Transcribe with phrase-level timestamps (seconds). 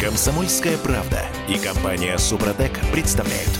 [0.00, 3.50] Комсомольская правда и компания Супротек представляют.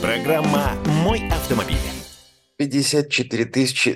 [0.00, 1.76] Программа «Мой автомобиль».
[2.56, 3.44] 54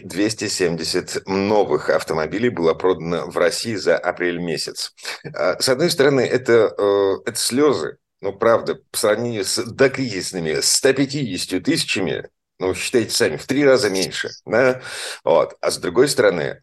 [0.04, 4.93] 270 новых автомобилей было продано в России за апрель месяц.
[5.35, 11.61] А, с одной стороны, это, э, это слезы, ну, правда, по сравнению с докризисными 150
[11.61, 12.29] тысячами,
[12.59, 14.29] ну, считайте сами, в три раза меньше.
[14.45, 14.82] Да?
[15.25, 15.57] Вот.
[15.62, 16.61] А с другой стороны,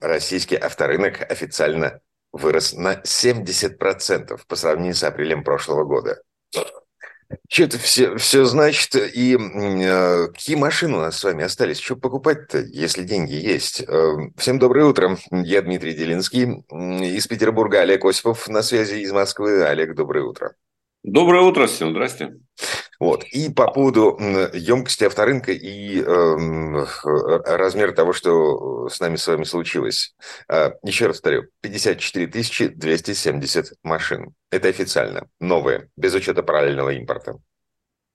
[0.00, 2.00] российский авторынок официально
[2.32, 6.22] вырос на 70% по сравнению с апрелем прошлого года.
[7.48, 8.96] Что это все, все значит?
[8.96, 11.78] И э, какие машины у нас с вами остались?
[11.78, 13.82] Что покупать-то, если деньги есть?
[13.82, 15.16] Э, всем доброе утро.
[15.30, 16.64] Я Дмитрий Делинский.
[16.70, 19.64] Из Петербурга Олег Осипов на связи из Москвы.
[19.64, 20.54] Олег, доброе утро.
[21.04, 21.90] Доброе утро всем.
[21.90, 22.34] Здрасте.
[23.00, 23.24] Вот.
[23.24, 24.18] И по поводу
[24.52, 26.84] емкости авторынка и э,
[27.56, 30.14] размера того, что с нами с вами случилось.
[30.48, 32.26] Э, еще раз повторю, 54
[32.74, 34.34] 270 машин.
[34.50, 37.38] Это официально, новые, без учета параллельного импорта.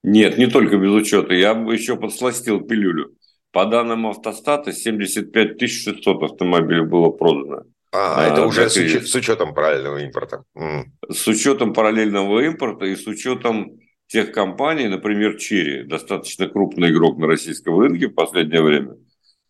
[0.04, 1.34] Нет, не только без учета.
[1.34, 3.10] Я бы еще подсластил пилюлю.
[3.50, 7.64] По данным автостата, 75 600 автомобилей было продано.
[7.90, 10.44] А, а это уже с, уч- с учетом параллельного импорта.
[10.56, 10.84] Mm.
[11.10, 17.26] С учетом параллельного импорта и с учетом тех компаний, например, Черри, достаточно крупный игрок на
[17.26, 18.96] российском рынке в последнее время,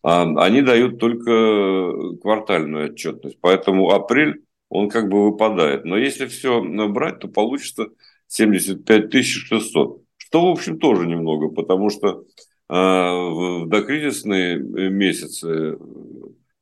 [0.03, 3.37] а, они дают только квартальную отчетность.
[3.41, 5.85] Поэтому апрель, он как бы выпадает.
[5.85, 7.87] Но если все набрать, то получится
[8.27, 10.01] 75 600.
[10.17, 12.25] Что, в общем, тоже немного, потому что
[12.67, 15.77] а, в докризисные месяцы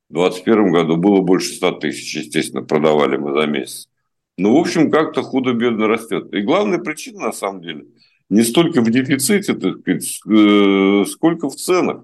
[0.09, 3.89] в 2021 году было больше 100 тысяч, естественно, продавали мы за месяц.
[4.37, 6.33] Ну, в общем, как-то худо-бедно растет.
[6.33, 7.85] И главная причина, на самом деле,
[8.29, 12.03] не столько в дефиците, так сказать, э, сколько в ценах.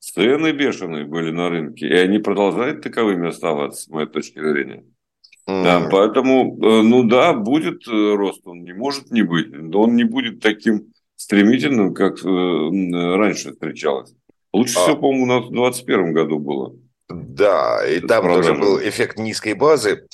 [0.00, 4.84] Цены бешеные были на рынке, и они продолжают таковыми оставаться, с моей точки зрения.
[5.48, 5.62] Mm.
[5.62, 9.96] Да, поэтому, э, ну да, будет э, рост, он не может не быть, но он
[9.96, 14.14] не будет таким стремительным, как раньше встречалось.
[14.52, 14.82] Лучше а...
[14.82, 16.76] всего, по-моему, у нас в 2021 году было.
[17.08, 20.06] Да, и там тоже был эффект низкой базы.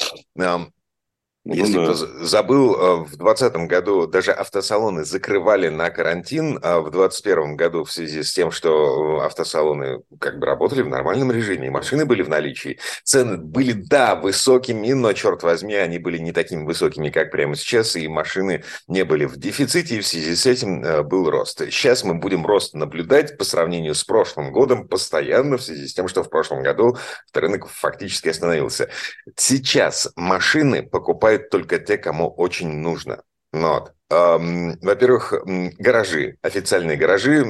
[1.43, 1.85] Ну, Если да.
[1.85, 7.85] кто забыл, э, в 2020 году даже автосалоны закрывали на карантин, а в 2021 году
[7.85, 12.29] в связи с тем, что автосалоны как бы работали в нормальном режиме, машины были в
[12.29, 12.79] наличии.
[13.05, 17.97] Цены были, да, высокими, но, черт возьми, они были не такими высокими, как прямо сейчас,
[17.97, 21.59] и машины не были в дефиците, и в связи с этим э, был рост.
[21.59, 26.07] Сейчас мы будем рост наблюдать по сравнению с прошлым годом постоянно, в связи с тем,
[26.07, 26.99] что в прошлом году
[27.33, 28.91] рынок фактически остановился.
[29.37, 33.23] Сейчас машины покупают покупают только те, кому очень нужно.
[33.53, 33.93] Ну вот.
[34.11, 35.35] Эм, во-первых,
[35.79, 37.45] гаражи, официальные гаражи.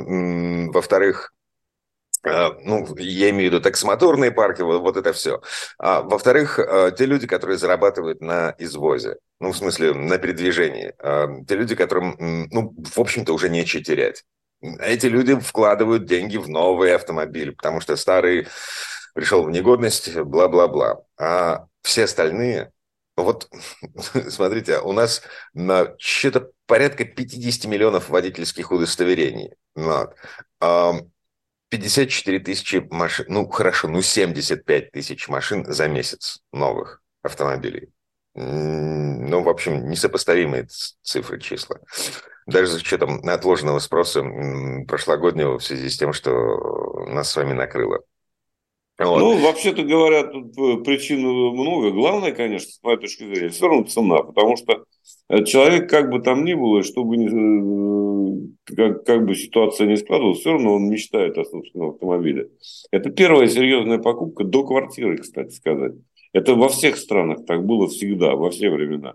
[0.73, 1.33] Во-вторых,
[2.25, 5.41] э, ну, я имею в виду таксомоторные парки, вот, вот это все.
[5.79, 10.93] А, во-вторых, э, те люди, которые зарабатывают на извозе, ну, в смысле, на передвижении.
[10.99, 12.17] Э, те люди, которым,
[12.51, 14.25] ну, в общем-то, уже нечего терять.
[14.63, 18.47] Эти люди вкладывают деньги в новые автомобили, потому что старый
[19.15, 21.01] пришел в негодность, бла-бла-бла.
[21.19, 22.71] А все остальные
[23.23, 23.49] вот,
[24.29, 25.23] смотрите, у нас
[25.53, 29.55] на что-то порядка 50 миллионов водительских удостоверений.
[29.75, 30.15] Вот.
[31.71, 37.91] 54 тысячи машин, ну хорошо, ну 75 тысяч машин за месяц новых автомобилей.
[38.35, 40.67] Ну, в общем, несопоставимые
[41.03, 41.79] цифры, числа.
[42.47, 44.25] Даже с учетом отложенного спроса
[44.87, 48.01] прошлогоднего в связи с тем, что нас с вами накрыло.
[49.00, 49.19] Вот.
[49.19, 51.91] Ну, вообще-то говоря, тут э, причин много.
[51.91, 54.84] Главное, конечно, с моей точки зрения, все равно цена, потому что
[55.31, 59.97] э, человек, как бы там ни было, чтобы не, э, как, как бы ситуация не
[59.97, 62.50] складывалась, все равно он мечтает о собственном автомобиле.
[62.91, 65.94] Это первая серьезная покупка до квартиры, кстати сказать.
[66.34, 69.15] Это во всех странах так было всегда, во все времена.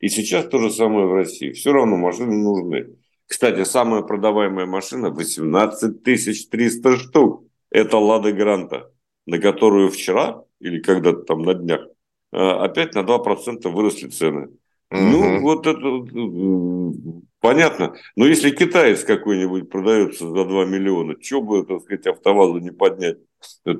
[0.00, 1.52] И сейчас то же самое в России.
[1.52, 2.96] Все равно машины нужны.
[3.28, 7.44] Кстати, самая продаваемая машина 18 300 штук.
[7.70, 8.90] Это Лада Гранта
[9.26, 11.86] на которую вчера или когда-то там на днях
[12.32, 14.50] э, опять на 2% выросли цены.
[14.90, 15.00] Угу.
[15.00, 17.94] Ну, вот это э, понятно.
[18.16, 23.18] Но если китаец какой-нибудь продается за 2 миллиона, что бы, так сказать, автовазу не поднять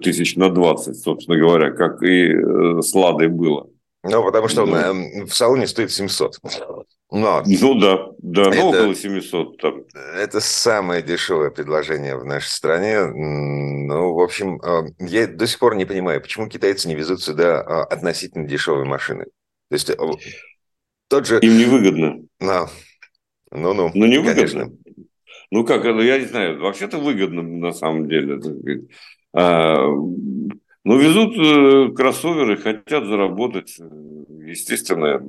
[0.03, 3.69] тысяч на 20, собственно говоря, как и э, с Ладой было.
[4.03, 5.27] Ну, потому что он ну.
[5.27, 6.39] в салоне стоит 700.
[7.13, 9.83] Но ну да, да, ну, это, около 700 там.
[10.17, 13.05] Это самое дешевое предложение в нашей стране.
[13.05, 17.61] Ну, в общем, а, я до сих пор не понимаю, почему китайцы не везут сюда
[17.61, 19.25] а, относительно дешевые машины.
[19.69, 19.97] То есть а,
[21.09, 21.41] тот же...
[21.41, 22.23] Им невыгодно.
[22.39, 22.69] Ну,
[23.75, 24.71] ну, ну не выгодно.
[25.51, 28.41] Ну как, я не знаю, вообще-то выгодно на самом деле.
[29.33, 29.85] А,
[30.85, 35.23] ну, везут э, кроссоверы, хотят заработать, естественно,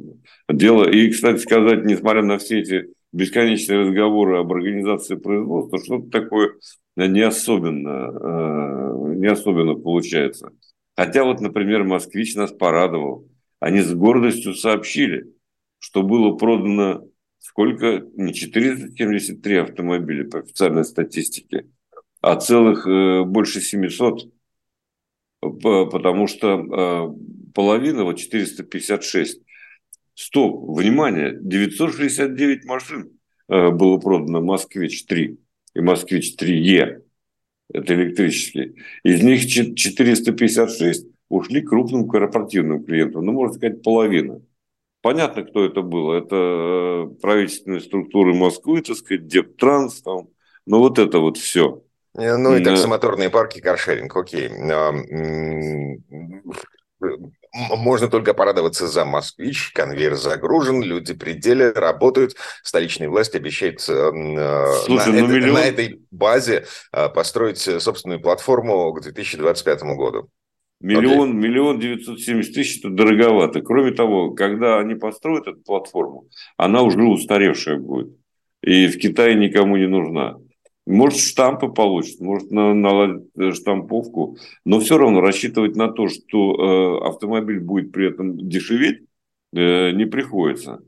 [0.50, 6.56] Дело, и, кстати сказать, несмотря на все эти бесконечные разговоры об организации производства, что-то такое
[6.96, 10.52] не особенно, э, не особенно получается.
[10.96, 13.28] Хотя вот, например, «Москвич» нас порадовал.
[13.60, 15.34] Они с гордостью сообщили,
[15.80, 17.08] что было продано
[17.40, 18.04] сколько?
[18.16, 21.68] Не 473 автомобиля по официальной статистике,
[22.22, 24.30] а целых э, больше 700,
[25.42, 29.42] потому что э, половина, вот 456,
[30.14, 35.38] стоп, внимание, 969 машин э, было продано «Москвич-3»
[35.76, 37.02] и «Москвич-3Е»,
[37.74, 38.76] это электрические.
[39.04, 44.42] Из них 456 ушли крупным корпоративным клиентам, ну, можно сказать, половина.
[45.02, 46.12] Понятно, кто это был.
[46.12, 50.28] Это э, правительственные структуры Москвы, так сказать, Дептранс, там,
[50.66, 51.84] ну, вот это вот все.
[52.18, 54.50] Э, ну, и таксомоторные парки, каршеринг, окей
[57.52, 59.72] можно только порадоваться за «Москвич».
[59.74, 62.36] Конвейер загружен, люди при деле работают.
[62.64, 65.54] Столичная власть обещает э, Слушай, на, ну, это, миллион...
[65.54, 70.30] на этой базе э, построить собственную платформу к 2025 году.
[70.80, 71.36] Миллион, okay.
[71.36, 73.62] миллион девятьсот семьдесят тысяч– это дороговато.
[73.62, 76.26] Кроме того, когда они построят эту платформу,
[76.58, 78.16] она уже устаревшая будет.
[78.62, 80.38] И в Китае никому не нужна.
[80.88, 87.08] Может, штампы получит, может, наладить э, штамповку, но все равно рассчитывать на то, что э,
[87.08, 89.02] автомобиль будет при этом дешеветь,
[89.54, 90.82] э, не приходится.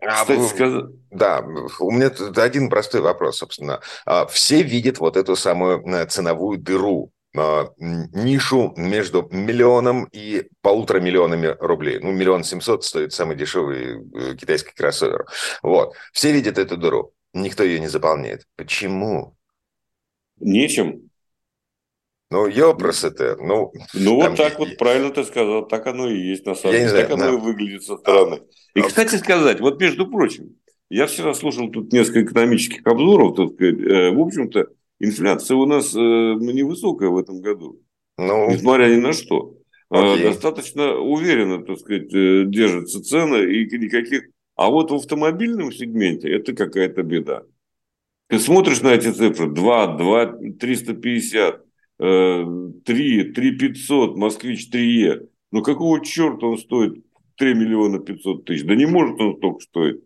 [0.00, 0.84] А, Кстати, сказ...
[1.10, 1.44] Да,
[1.78, 3.80] у меня тут один простой вопрос, собственно.
[4.04, 11.00] А, все видят вот эту самую э, ценовую дыру, а, нишу между миллионом и полутора
[11.00, 12.00] миллионами рублей.
[12.00, 15.26] Ну, миллион семьсот стоит самый дешевый э, китайский кроссовер.
[15.62, 15.94] Вот.
[16.12, 17.12] Все видят эту дыру.
[17.32, 18.46] Никто ее не заполняет.
[18.56, 19.36] Почему?
[20.38, 21.10] Нечем.
[22.30, 23.36] Ну, ёпрос это.
[23.38, 25.66] Ну, ну вот так вот правильно ты сказал.
[25.68, 26.90] Так оно и есть на самом деле.
[26.90, 27.32] Так знаю, оно да.
[27.32, 28.40] и выглядит со стороны.
[28.74, 30.56] И, а кстати сказать, вот между прочим,
[30.88, 33.36] я вчера слушал тут несколько экономических обзоров.
[33.36, 34.66] Тут, э, в общем-то,
[34.98, 37.80] инфляция у нас э, невысокая в этом году.
[38.16, 39.54] Ну, несмотря ни на что.
[39.90, 40.24] Э, окей.
[40.24, 44.24] Достаточно уверенно, так сказать, держатся цены и никаких
[44.62, 47.42] а вот в автомобильном сегменте это какая-то беда.
[48.28, 50.26] Ты смотришь на эти цифры 2, 2,
[50.60, 51.64] 350,
[51.98, 55.26] 3, 3 500, Москвич 3Е.
[55.50, 57.04] Ну какого черта он стоит
[57.38, 58.64] 3 миллиона 500 тысяч?
[58.64, 60.00] Да не может он столько стоить.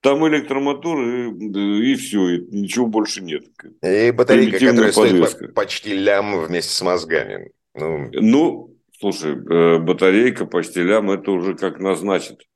[0.00, 3.44] Там электромотор и, и все, и ничего больше нет.
[3.80, 5.26] И батарейка, которая подвеска.
[5.36, 7.52] стоит почти лям вместе с мозгами.
[7.76, 12.49] Ну, ну слушай, э, батарейка почти лям, это уже как назначит Э,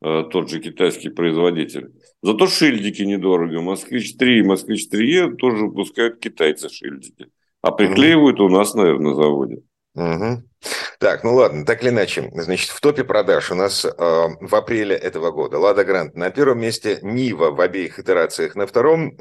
[0.00, 1.92] тот же китайский производитель.
[2.22, 3.60] Зато шильдики недорого.
[3.60, 7.30] Москвич-3 и Москвич-3Е тоже выпускают китайцы шильдики.
[7.62, 9.62] А приклеивают у нас, наверное, на заводе.
[9.94, 10.42] Угу.
[11.00, 12.30] Так, ну ладно, так или иначе.
[12.34, 16.60] Значит, в топе продаж у нас э, в апреле этого года Лада Грант на первом
[16.60, 19.16] месте, Нива в обеих итерациях на втором,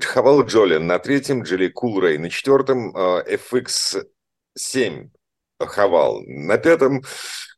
[0.00, 5.10] Хавал Джолин на третьем, Джили Кулрей на четвертом, э, FX7
[5.58, 7.02] Хавал на пятом,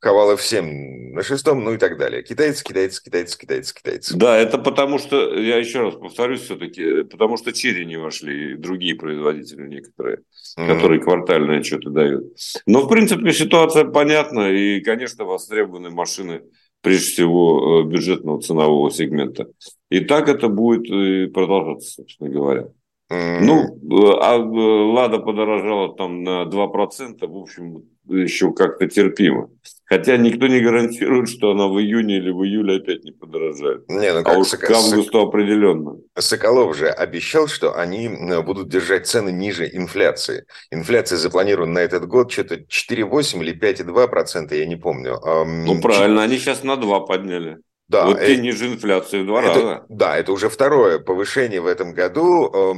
[0.04, 2.22] Хавал F7 на шестом, ну и так далее.
[2.22, 4.14] Китайцы, китайцы, китайцы, китайцы, китайцы.
[4.14, 8.56] Да, это потому что, я еще раз повторюсь все-таки, потому что черри не вошли, и
[8.56, 10.68] другие производители некоторые, mm-hmm.
[10.68, 12.36] которые квартальные что-то дают.
[12.66, 16.42] Но, в принципе, ситуация понятна, и, конечно, востребованы машины,
[16.82, 19.46] прежде всего, э, бюджетного ценового сегмента.
[19.88, 22.68] И так это будет и продолжаться, собственно говоря.
[23.08, 29.50] Ну, э, а э, Лада подорожала там на 2%, в общем, еще как-то терпимо.
[29.86, 33.88] Хотя никто не гарантирует, что она в июне или в июле опять не подорожает.
[33.88, 34.60] Не, ну а уж Сок...
[34.60, 35.98] к августу определенно.
[36.18, 40.46] Соколов же обещал, что они э, будут держать цены ниже инфляции.
[40.70, 45.20] Инфляция запланирована на этот год что-то 4,8 или 5,2%, я не помню.
[45.22, 47.58] Ну, правильно, они сейчас на 2 подняли.
[47.86, 49.86] Да, вот ты ниже инфляции в два это, раза.
[49.90, 52.74] Да, это уже второе повышение в этом году.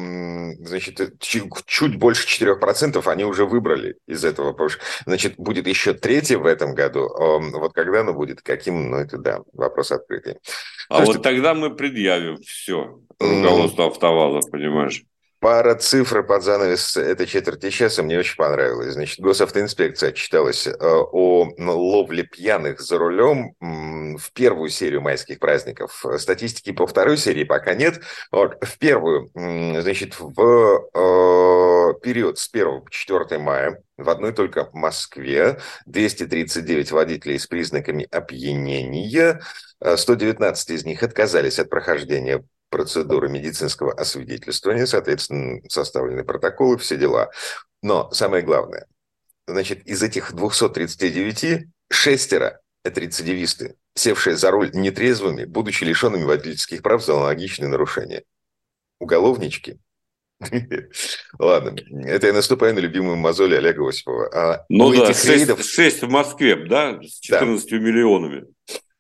[0.59, 4.85] Значит, чуть больше 4% они уже выбрали из этого повышения.
[5.07, 7.09] Значит, будет еще третье в этом году.
[7.19, 10.39] Вот когда оно будет, каким, ну это да, вопрос открытый.
[10.89, 11.23] А То, вот что...
[11.23, 15.05] тогда мы предъявим все руководство автоваза, понимаешь?
[15.39, 18.95] Пара цифр под занавес этой четверти часа мне очень понравилась.
[18.95, 26.05] Значит, госавтоинспекция отчиталась э, о ловле пьяных за рулем в первую серию майских праздников.
[26.19, 28.01] Статистики по второй серии пока нет.
[28.33, 34.71] Вот, в первую, значит, в э, период с 1 по 4 мая в одной только
[34.73, 39.41] Москве 239 водителей с признаками опьянения,
[39.85, 47.31] 119 из них отказались от прохождения процедуры медицинского освидетельствования, соответственно, составлены протоколы, все дела.
[47.83, 48.87] Но самое главное,
[49.47, 53.77] значит, из этих 239 шестеро– это рецидивисты.
[53.95, 58.25] севшие за руль нетрезвыми, будучи лишенными водительских прав за аналогичные нарушения.
[59.01, 59.79] Уголовнички.
[61.39, 64.29] Ладно, это я наступаю на любимую мозоль Олега Осипова.
[64.35, 65.65] А ну да, 6, рейдов...
[65.65, 67.79] 6 в Москве, да, с 14 да.
[67.79, 68.45] миллионами.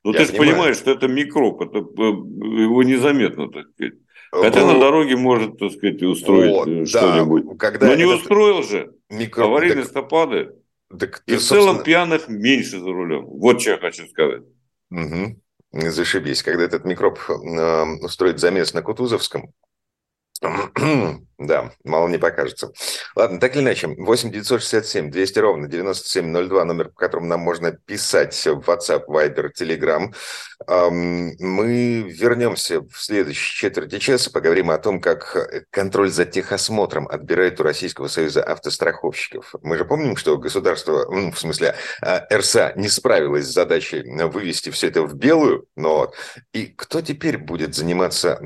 [0.06, 3.94] Ну ты же понимаешь, что это микроб, это, э, его незаметно, так сказать.
[4.30, 7.44] Хотя на дороге может, так сказать, устроить вот, э, что-нибудь.
[7.46, 8.92] Да, когда Но не устроил же.
[9.10, 9.48] Микроб...
[9.48, 9.90] Аварийные так...
[9.90, 10.52] стопады.
[10.96, 11.60] Так, и в собственно...
[11.60, 13.24] целом пьяных меньше за рулем.
[13.26, 14.42] Вот что я хочу сказать.
[14.92, 15.40] Угу.
[15.72, 16.44] Зашибись.
[16.44, 19.52] Когда этот микроб э, устроит замес на Кутузовском,
[21.38, 22.72] Да, мало не покажется.
[23.14, 28.34] Ладно, так или иначе, 8 967 200 ровно 9702, номер, по которому нам можно писать
[28.34, 30.14] в WhatsApp, Viber, Telegram.
[30.66, 37.64] Мы вернемся в следующей четверти часа, поговорим о том, как контроль за техосмотром отбирает у
[37.64, 39.54] Российского союза автостраховщиков.
[39.60, 44.70] Мы же помним, что государство, ну, в смысле а, РСА, не справилось с задачей вывести
[44.70, 46.14] все это в белую, но
[46.54, 48.36] и кто теперь будет заниматься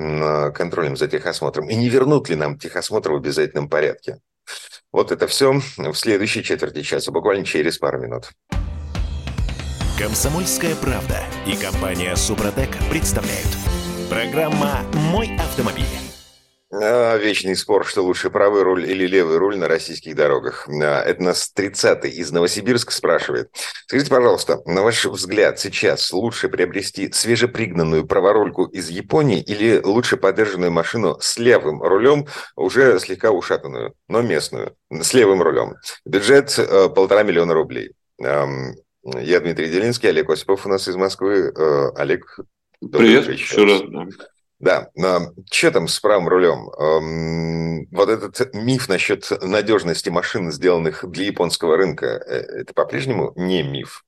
[0.56, 1.70] контролем за техосмотром?
[1.70, 4.18] И не вернут ли нам техосмотр осмотр в обязательном порядке.
[4.92, 8.30] Вот это все в следующей четверти часа, буквально через пару минут.
[9.98, 13.48] Комсомольская правда и компания Супротек представляют.
[14.08, 14.80] Программа
[15.12, 16.09] «Мой автомобиль».
[16.72, 20.68] А, вечный спор, что лучше, правый руль или левый руль на российских дорогах.
[20.68, 23.50] А, это нас 30-й из Новосибирска спрашивает.
[23.86, 30.70] Скажите, пожалуйста, на ваш взгляд, сейчас лучше приобрести свежепригнанную праворульку из Японии или лучше подержанную
[30.70, 35.74] машину с левым рулем, уже слегка ушатанную, но местную, с левым рулем?
[36.04, 37.94] Бюджет э, полтора миллиона рублей.
[38.20, 41.52] Я Дмитрий Делинский, Олег Осипов у нас из Москвы.
[41.56, 42.38] Э, Олег,
[42.80, 43.82] Привет, еще раз.
[44.60, 44.90] Да,
[45.50, 47.86] что там с правым рулем?
[47.90, 54.04] Вот этот миф насчет надежности машин, сделанных для японского рынка, э, это по-прежнему не миф?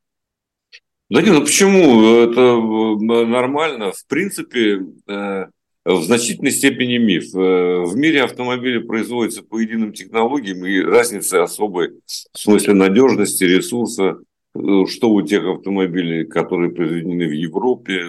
[1.09, 2.05] Да нет, ну почему?
[2.23, 3.93] Это э, нормально.
[3.93, 5.47] В принципе, э,
[5.87, 7.33] в значительной степени миф.
[7.33, 14.19] В мире автомобили производятся по единым технологиям, и разницы особой в смысле надежности, ресурса,
[14.55, 18.05] что у тех автомобилей, которые произведены в Европе,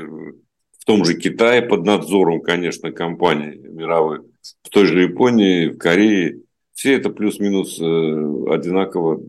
[0.84, 4.24] в том же Китае под надзором, конечно, компаний мировых,
[4.64, 6.42] в той же Японии, в Корее.
[6.74, 7.84] Все это плюс-минус э,
[8.54, 9.22] одинаково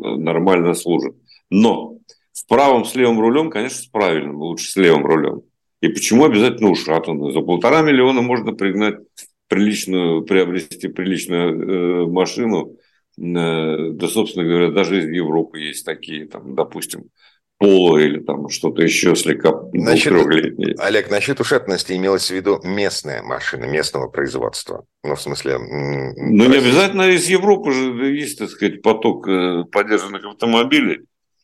[0.00, 1.14] нормально служат.
[1.50, 1.98] Но
[2.32, 5.42] с правым, с левым рулем, конечно, с правильным, лучше с левым рулем.
[5.82, 7.32] И почему обязательно ушатанную?
[7.32, 9.00] За полтора миллиона можно пригнать
[9.48, 12.76] приличную, приобрести приличную э, машину.
[13.18, 17.10] Э, да, собственно говоря, даже из Европы есть такие, там, допустим,
[17.60, 20.14] пола или там что-то еще слегка насчет,
[20.78, 24.86] Олег, насчет ушатности имелось в виду местная машина, местного производства.
[25.04, 25.58] Ну, в смысле...
[25.58, 31.00] Ну, не обязательно из Европы же есть, так сказать, поток э, поддержанных автомобилей.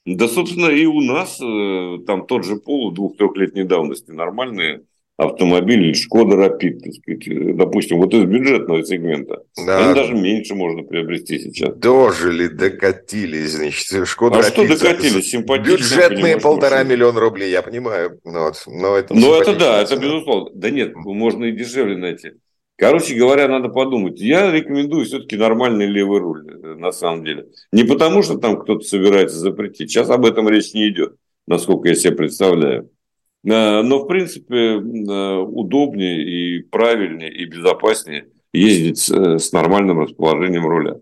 [0.07, 4.85] Да, собственно, и у нас э, там тот же пол двух-трехлетней давности нормальные
[5.17, 9.43] автомобиль Шкода Рапид, так сказать, допустим, вот из бюджетного сегмента.
[9.67, 9.87] Да.
[9.87, 11.75] Они даже меньше можно приобрести сейчас.
[11.77, 14.53] Дожили, докатились, значит, Шкода а Рапид.
[14.53, 15.31] что докатились?
[15.31, 15.77] Симпатично.
[15.77, 16.93] Бюджетные полтора машины.
[16.93, 18.21] миллиона рублей, я понимаю.
[18.25, 20.51] Ну вот, но это, но это да, это безусловно.
[20.55, 22.33] Да нет, можно и дешевле найти.
[22.79, 24.21] Короче говоря, надо подумать.
[24.21, 27.47] Я рекомендую все-таки нормальный левый руль, э, на самом деле.
[27.73, 29.91] Не потому, что там кто-то собирается запретить.
[29.91, 32.91] Сейчас об этом речь не идет, насколько я себе представляю.
[33.47, 40.97] Э, но, в принципе, э, удобнее и правильнее и безопаснее ездить с нормальным расположением руля.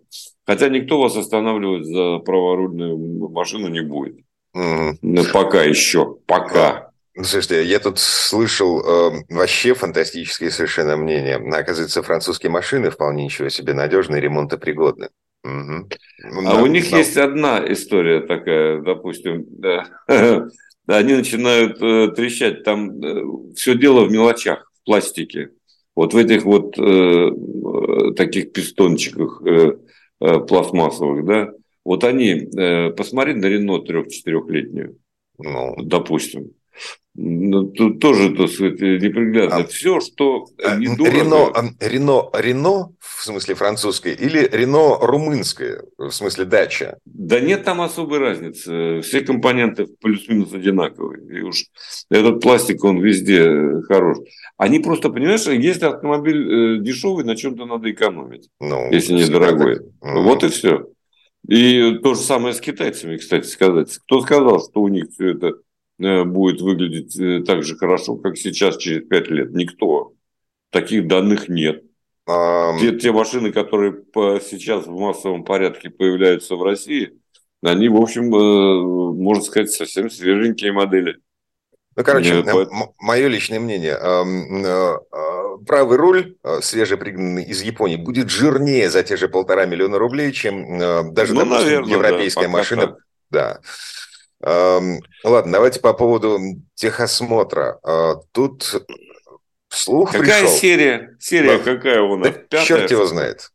[0.46, 4.16] Хотя никто вас останавливать за праворульную машину не будет.
[4.56, 5.32] Mm.
[5.32, 6.16] Пока еще.
[6.26, 6.90] Пока.
[7.16, 11.36] Слушайте, я тут слышал э, вообще фантастическое совершенно мнение.
[11.36, 15.08] Оказывается, французские машины вполне ничего себе надежные, ремонтопригодны.
[15.44, 15.88] Угу.
[16.46, 19.86] А у них есть одна история такая, допустим, да,
[20.86, 22.62] они начинают э, трещать.
[22.62, 23.24] Там э,
[23.54, 25.50] все дело в мелочах, в пластике.
[25.94, 29.78] Вот в этих вот э, э таких пистончиках э,
[30.20, 31.52] э, пластмассовых, да.
[31.84, 34.98] Вот они, э, посмотри на Рено трех-четырехлетнюю,
[35.38, 35.76] ну.
[35.82, 36.52] допустим.
[37.16, 39.58] Ну, тут тоже, так сказать, неприглядно.
[39.58, 41.16] А, Все, что а, недорого...
[41.16, 46.98] Рено, Рено, Рено, в смысле французское, или Рено румынское, в смысле дача?
[47.04, 49.00] Да нет там особой разницы.
[49.02, 51.38] Все компоненты плюс-минус одинаковые.
[51.38, 51.66] И уж
[52.10, 54.18] этот пластик, он везде хорош.
[54.56, 59.76] Они просто, понимаешь, если автомобиль э, дешевый, на чем-то надо экономить, ну, если недорогой.
[59.76, 60.14] Так...
[60.16, 60.88] Вот и все.
[61.48, 63.96] И то же самое с китайцами, кстати сказать.
[63.98, 68.36] Кто сказал, что у них все это Э, будет выглядеть э, так же хорошо, как
[68.36, 69.52] сейчас, через пять лет?
[69.52, 70.12] Никто.
[70.70, 71.84] Таких данных нет.
[72.28, 72.78] Um...
[72.80, 74.02] Те, те машины, которые
[74.40, 77.12] сейчас в массовом порядке появляются в России,
[77.62, 81.18] они, в общем, э, можно сказать, совсем свеженькие модели.
[81.96, 83.96] Ну, короче, Нет, мое личное мнение.
[83.96, 84.98] Э,
[85.64, 90.78] правый руль, свежепригнанный из Японии, будет жирнее за те же полтора миллиона рублей, чем
[91.14, 92.82] даже, ну, допустим, наверное, европейская да, машина.
[92.82, 92.96] Так.
[93.30, 93.60] Да.
[94.44, 96.38] Ладно, давайте по поводу
[96.74, 97.80] техосмотра.
[98.32, 98.84] Тут
[99.70, 100.56] слух Какая пришел.
[100.58, 101.16] серия?
[101.18, 101.64] Серия да.
[101.64, 102.34] какая у нас?
[102.50, 103.50] Да черт его знает.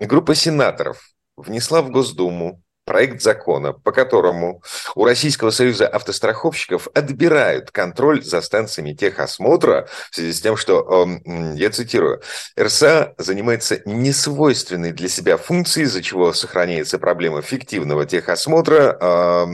[0.00, 1.00] Группа сенаторов
[1.36, 4.62] внесла в Госдуму проект закона, по которому
[4.94, 11.08] у Российского союза автостраховщиков отбирают контроль за станциями техосмотра в связи с тем, что,
[11.54, 12.22] я цитирую,
[12.58, 19.46] РСА занимается несвойственной для себя функцией, из-за чего сохраняется проблема фиктивного техосмотра,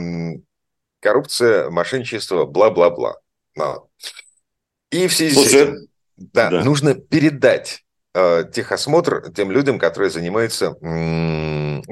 [0.99, 3.15] коррупция, мошенничество, бла-бла-бла.
[4.91, 6.63] И в связи с этим да, да.
[6.63, 10.73] нужно передать техосмотр тем людям, которые занимаются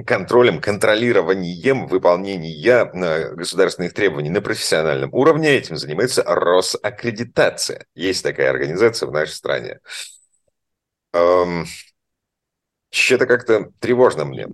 [0.05, 2.51] контролем, контролированием выполнения
[2.93, 5.49] э, государственных требований на профессиональном уровне.
[5.49, 7.85] Этим занимается Росаккредитация.
[7.95, 9.79] Есть такая организация в нашей стране.
[11.13, 11.65] Эм,
[12.91, 14.47] Что-то как-то тревожно мне.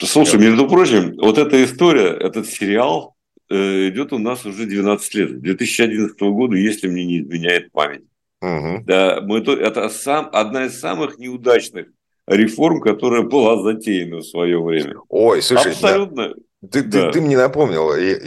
[0.00, 3.16] Слушай, между прочим, вот эта история, этот сериал,
[3.50, 5.40] Э, идет у нас уже 12 лет.
[5.40, 8.04] 2011 года, если мне не изменяет память.
[8.40, 8.84] Угу.
[8.84, 11.88] Да, мы, то, это сам, одна из самых неудачных
[12.26, 14.94] реформ, которая была затеяна в свое время.
[15.08, 16.28] Ой, слушай, Абсолютно.
[16.28, 16.34] Да.
[16.70, 17.06] Ты, да.
[17.06, 17.94] ты, ты мне напомнил.
[17.96, 18.18] Я,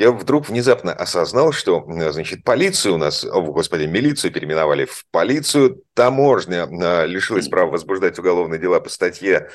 [0.00, 5.82] я вдруг внезапно осознал, что, значит, полицию у нас, о, господи, милицию переименовали в полицию,
[5.94, 9.50] таможня а, лишилась права возбуждать уголовные дела по статье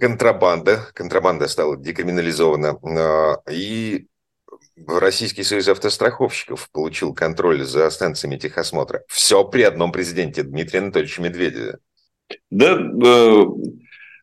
[0.00, 0.88] контрабанда.
[0.94, 2.78] Контрабанда стала декриминализована.
[2.82, 4.06] А, и
[4.76, 9.04] Российский союз автостраховщиков получил контроль за станциями техосмотра.
[9.08, 11.78] Все при одном президенте Дмитрия Анатольевича Медведеве.
[12.50, 13.44] Да, э,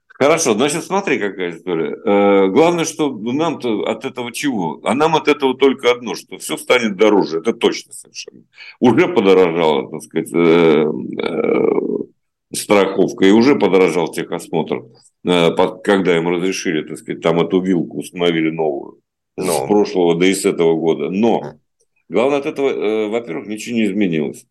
[0.08, 0.54] хорошо.
[0.54, 1.96] Значит, смотри, какая история.
[2.04, 4.82] Э, главное, что нам-то от этого чего?
[4.84, 7.40] А нам от этого только одно, что все станет дороже.
[7.40, 8.44] Это точно совершенно.
[8.82, 10.86] Уже подорожало, так сказать, э,
[11.22, 11.92] э,
[12.54, 14.84] страховка, и уже подорожал техосмотр,
[15.26, 15.50] э,
[15.84, 19.01] когда им разрешили, так сказать, там эту вилку установили новую.
[19.38, 19.54] Но.
[19.54, 21.10] с прошлого, да и с этого года.
[21.10, 21.56] Но
[22.10, 24.46] главное от этого, э, во-первых, ничего не изменилось.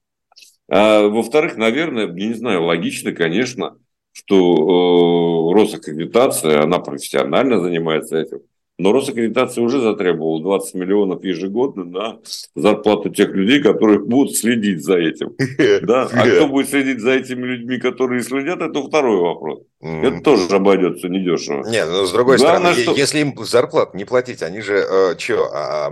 [0.68, 3.76] А во-вторых, наверное, я не знаю, логично, конечно,
[4.12, 8.40] что э, Росаккредитация, она профессионально занимается этим.
[8.80, 12.18] Но Росаккредитация уже затребовала 20 миллионов ежегодно на
[12.54, 15.34] зарплату тех людей, которые будут следить за этим.
[15.82, 16.08] Да?
[16.12, 19.60] А кто будет следить за этими людьми, которые следят, это второй вопрос.
[19.80, 21.64] Это тоже обойдется недешево.
[21.68, 23.00] Нет, но с другой Главное, стороны, что...
[23.00, 25.86] если им зарплат не платить, они же э, что, а,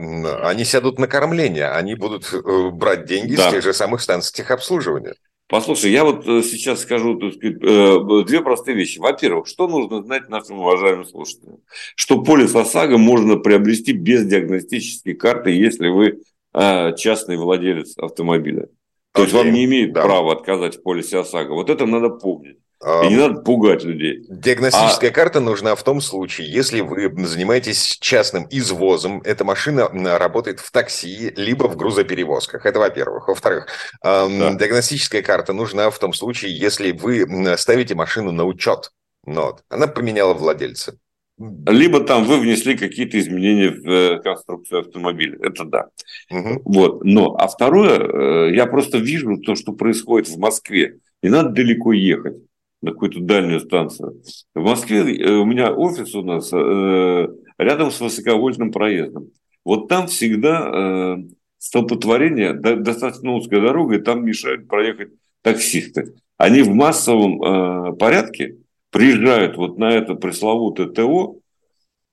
[0.49, 3.49] они сядут на кормление, они будут э, брать деньги да.
[3.49, 5.15] с тех же самых станций техобслуживания.
[5.49, 8.99] Послушай, я вот э, сейчас скажу так сказать, э, две простые вещи.
[8.99, 11.61] Во-первых, что нужно знать нашим уважаемым слушателям?
[11.95, 16.21] Что полис ОСАГО можно приобрести без диагностической карты, если вы
[16.53, 18.69] э, частный владелец автомобиля.
[19.13, 20.03] То есть вам не имеет да.
[20.03, 21.55] права отказать в полисе ОСАГО.
[21.55, 22.59] Вот это надо помнить.
[22.81, 24.25] И не надо пугать людей.
[24.29, 25.13] Диагностическая а...
[25.13, 29.89] карта нужна в том случае, если вы занимаетесь частным извозом, эта машина
[30.19, 32.67] работает в такси, либо в грузоперевозках.
[32.67, 33.29] Это во-первых.
[33.29, 33.67] Во-вторых,
[34.03, 34.29] да.
[34.29, 38.93] диагностическая карта нужна в том случае, если вы ставите машину на учет.
[39.27, 40.97] Но ну она поменяла владельца.
[41.39, 45.39] Либо там вы внесли какие-то изменения в э, конструкцию автомобиля.
[45.41, 45.87] Это да.
[46.31, 46.63] Угу.
[46.65, 47.05] Вот.
[47.05, 50.99] Но, а второе, э, я просто вижу то, что происходит в Москве.
[51.23, 52.39] Не надо далеко ехать
[52.83, 54.23] на какую-то дальнюю станцию.
[54.55, 59.31] В Москве э, у меня офис у нас э, рядом с высоковольтным проездом.
[59.65, 61.17] Вот там всегда э,
[61.59, 65.11] столпотворение, достаточно узкая дорога, и там мешают проехать
[65.43, 66.15] таксисты.
[66.37, 68.59] Они в массовом порядке
[68.91, 71.38] приезжают вот на это пресловутое ТО,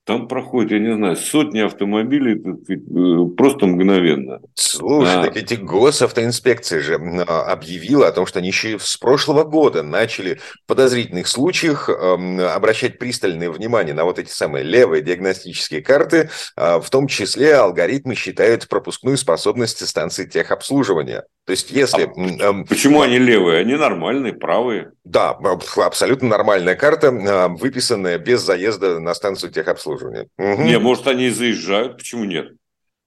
[0.06, 4.40] там проходит, я не знаю, сотни автомобилей э, просто мгновенно.
[4.54, 5.24] Слушай, а...
[5.24, 10.66] так эти госавтоинспекции же объявила о том, что они еще с прошлого года начали в
[10.68, 17.08] подозрительных случаях обращать пристальное внимание на вот эти самые левые диагностические карты, а, в том
[17.08, 21.24] числе алгоритмы считают пропускную способность станции техобслуживания.
[21.46, 22.04] То есть если...
[22.42, 23.58] А почему они левые?
[23.58, 24.92] Они нормальные, правые.
[25.06, 25.38] Да,
[25.76, 30.26] абсолютно нормальная карта, а, выписанная без заезда на станцию техобслуживания.
[30.36, 30.62] Угу.
[30.64, 32.48] Не, может, они заезжают, почему нет?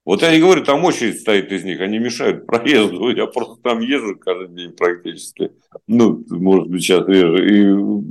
[0.06, 3.10] Вот я не говорю, там очередь стоит из них, они мешают проезду.
[3.10, 5.52] Я просто там езжу каждый день практически.
[5.86, 7.46] Ну, может быть, сейчас реже.
[7.46, 7.60] И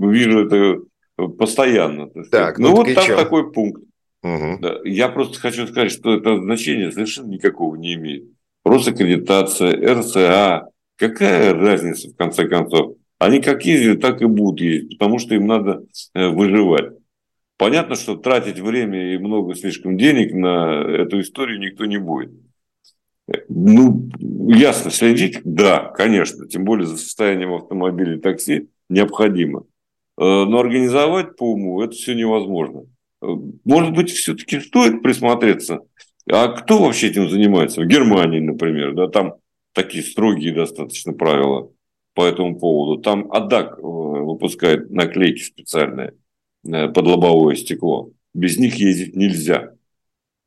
[0.08, 2.10] вижу это постоянно.
[2.12, 3.18] Так, так ну, ну вот там чем?
[3.18, 3.82] такой пункт.
[4.22, 4.60] Угу.
[4.86, 8.26] Я просто хочу сказать, что это значение совершенно никакого не имеет.
[8.64, 10.68] Росаккредитация, РСА.
[10.96, 12.94] Какая разница, в конце концов?
[13.20, 16.94] Они как ездили, так и будут ездить, потому что им надо э, выживать.
[17.58, 22.32] Понятно, что тратить время и много слишком денег на эту историю никто не будет.
[23.50, 24.10] Ну,
[24.48, 29.66] ясно, следить, да, конечно, тем более за состоянием автомобиля и такси необходимо.
[30.18, 32.86] Э, но организовать по уму это все невозможно.
[33.22, 33.28] Э,
[33.66, 35.82] может быть, все-таки стоит присмотреться.
[36.32, 37.82] А кто вообще этим занимается?
[37.82, 39.36] В Германии, например, да, там
[39.74, 41.70] такие строгие достаточно правила
[42.20, 43.02] по этому поводу.
[43.02, 46.16] Там АДАК э, выпускает наклейки специальные
[46.64, 48.12] под лобовое стекло.
[48.34, 49.72] Без них ездить нельзя.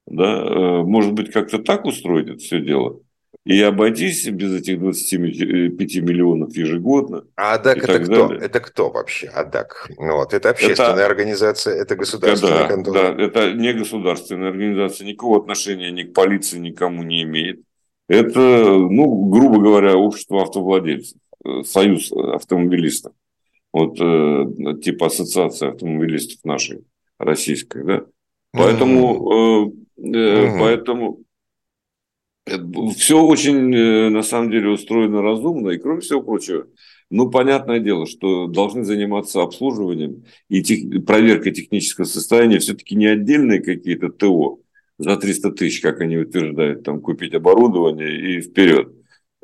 [0.07, 0.83] Да?
[0.85, 3.01] Может быть, как-то так устроить это все дело?
[3.47, 7.25] и обойтись без этих 25 миллионов ежегодно.
[7.37, 8.29] А АДАК это кто?
[8.29, 8.45] Далее.
[8.45, 9.91] Это кто вообще АДАК?
[9.99, 13.15] Ну вот, это общественная это, организация, это государственная да, контора?
[13.15, 17.63] Да, это не государственная организация, никакого отношения ни к полиции никому не имеет.
[18.09, 21.32] Это, ну, грубо говоря, общество автовладельцев, э,
[21.64, 23.12] союз автомобилистов.
[23.72, 26.85] Вот э, типа ассоциация автомобилистов нашей
[27.18, 28.05] российской, да.
[28.52, 30.14] Поэтому, mm-hmm.
[30.14, 31.22] э, поэтому
[32.96, 36.66] все очень, э, на самом деле, устроено разумно, и кроме всего прочего,
[37.09, 43.61] ну, понятное дело, что должны заниматься обслуживанием и тех, проверкой технического состояния все-таки не отдельные
[43.61, 44.61] какие-то ТО
[44.98, 48.92] за 300 тысяч, как они утверждают, там купить оборудование и вперед.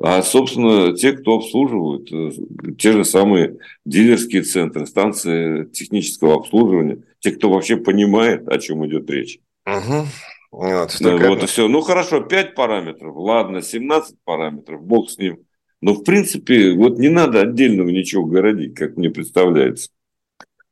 [0.01, 2.31] А, собственно, те, кто обслуживают, э,
[2.77, 9.09] те же самые дилерские центры, станции технического обслуживания, те, кто вообще понимает, о чем идет
[9.09, 9.39] речь.
[9.65, 10.05] Угу.
[10.51, 11.67] Вот, да, вот и все.
[11.67, 15.39] Ну хорошо, 5 параметров, ладно, 17 параметров, бог с ним.
[15.81, 19.89] Но в принципе, вот не надо отдельного ничего городить, как мне представляется.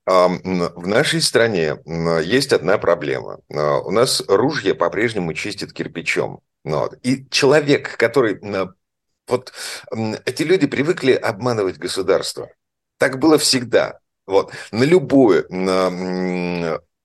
[0.05, 1.75] В нашей стране
[2.23, 3.39] есть одна проблема.
[3.49, 6.39] У нас ружья по-прежнему чистят кирпичом.
[7.03, 8.39] И человек, который...
[9.27, 9.53] Вот
[10.25, 12.49] эти люди привыкли обманывать государство.
[12.97, 13.99] Так было всегда.
[14.25, 14.51] Вот.
[14.71, 15.45] На любую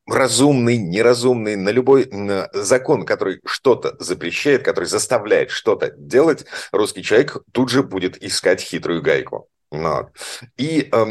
[0.06, 2.10] разумный, неразумный, на любой
[2.52, 9.02] закон, который что-то запрещает, который заставляет что-то делать, русский человек тут же будет искать хитрую
[9.02, 9.48] гайку.
[9.70, 10.10] Вот.
[10.58, 11.06] И э,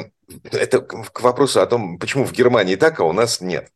[0.51, 3.69] это к вопросу о том, почему в Германии так, а у нас нет.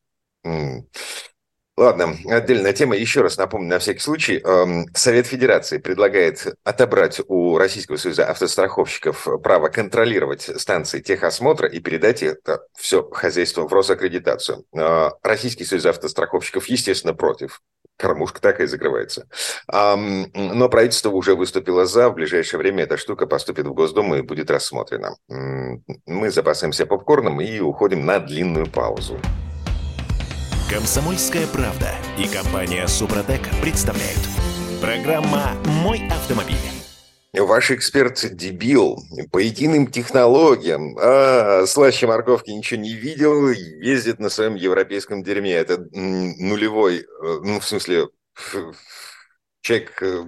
[1.77, 2.95] Ладно, отдельная тема.
[2.95, 4.39] Еще раз напомню на всякий случай.
[4.39, 12.23] Эм, Совет Федерации предлагает отобрать у Российского союза автостраховщиков право контролировать станции техосмотра и передать
[12.23, 14.63] это все хозяйство в Росаккредитацию.
[14.73, 17.61] Э, Российский союз автостраховщиков, естественно, против.
[17.97, 19.25] Кормушка так и закрывается.
[19.71, 22.09] Но правительство уже выступило за.
[22.09, 25.15] В ближайшее время эта штука поступит в Госдуму и будет рассмотрена.
[25.29, 29.17] Мы запасаемся попкорном и уходим на длинную паузу.
[30.67, 34.19] Комсомольская правда и компания Супротек представляют.
[34.81, 35.51] Программа
[35.83, 36.55] «Мой автомобиль».
[37.33, 38.97] Ваш эксперт дебил
[39.31, 40.97] по единым технологиям.
[40.97, 45.53] А, слаще морковки ничего не видел, ездит на своем европейском дерьме.
[45.53, 47.03] Это нулевой, э,
[47.43, 48.07] ну, в смысле,
[49.61, 50.25] человек э,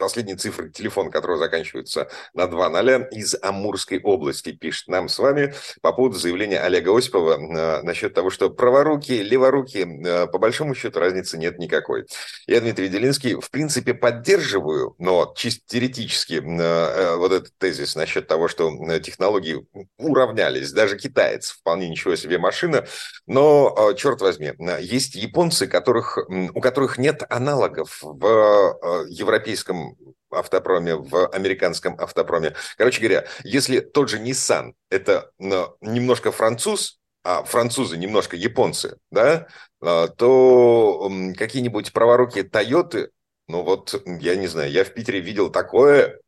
[0.00, 5.92] последние цифры телефона которого заканчивается на 2.0 из Амурской области, пишет нам с вами по
[5.92, 11.38] поводу заявления Олега Осипова э, насчет того, что праворуки, леворуки, э, по большому счету разницы
[11.38, 12.06] нет никакой.
[12.46, 18.48] Я, Дмитрий Делинский, в принципе поддерживаю, но чисто теоретически э, вот этот тезис насчет того,
[18.48, 19.66] что технологии
[19.98, 22.86] уравнялись, даже китаец вполне ничего себе машина,
[23.26, 29.89] но, черт возьми, есть японцы, которых, у которых нет аналогов в европейском
[30.30, 32.54] автопроме, в американском автопроме.
[32.76, 39.48] Короче говоря, если тот же Nissan– это ну, немножко француз, а французы немножко японцы, да,
[39.80, 43.10] а, то какие-нибудь праворукие Тойоты,
[43.48, 46.20] ну вот, я не знаю, я в Питере видел такое,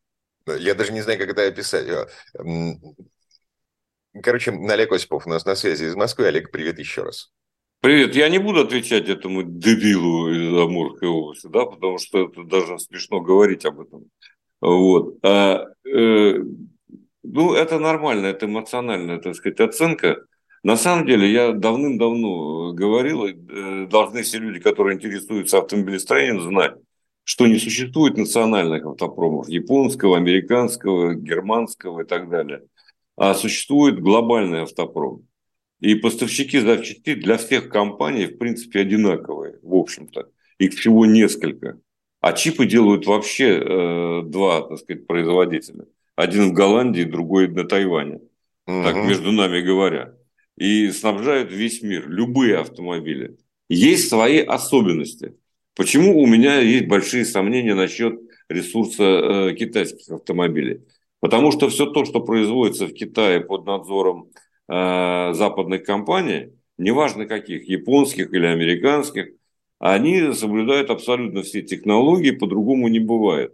[0.45, 1.87] я даже не знаю, как это описать.
[1.89, 2.07] А,
[4.21, 6.27] короче, Олег Осипов у нас на связи из Москвы.
[6.27, 7.31] Олег, привет еще раз.
[7.83, 12.79] Привет, я не буду отвечать этому дебилу из Амурской области, да, потому что это даже
[12.79, 14.05] смешно говорить об этом.
[14.61, 15.17] Вот.
[15.21, 16.35] А, э,
[17.23, 20.23] ну, это нормально, это эмоциональная, так сказать, оценка.
[20.63, 26.75] На самом деле, я давным-давно говорил, э, должны все люди, которые интересуются автомобилестроением, знать,
[27.25, 32.61] что не существует национальных автопромов, японского, американского, германского и так далее,
[33.17, 35.27] а существует глобальный автопром.
[35.83, 40.29] И поставщики запчастей для всех компаний, в принципе, одинаковые, в общем-то.
[40.57, 41.77] Их всего несколько.
[42.21, 45.85] А чипы делают вообще э, два, так сказать, производителя.
[46.15, 48.21] Один в Голландии, другой на Тайване.
[48.65, 48.83] Угу.
[48.83, 50.13] Так, между нами говоря.
[50.57, 53.35] И снабжают весь мир, любые автомобили.
[53.67, 55.35] Есть свои особенности.
[55.75, 60.79] Почему у меня есть большие сомнения насчет ресурса э, китайских автомобилей?
[61.19, 64.29] Потому что все то, что производится в Китае под надзором
[64.67, 69.29] э, западных компаний, неважно каких, японских или американских,
[69.79, 73.53] они соблюдают абсолютно все технологии, по-другому не бывает.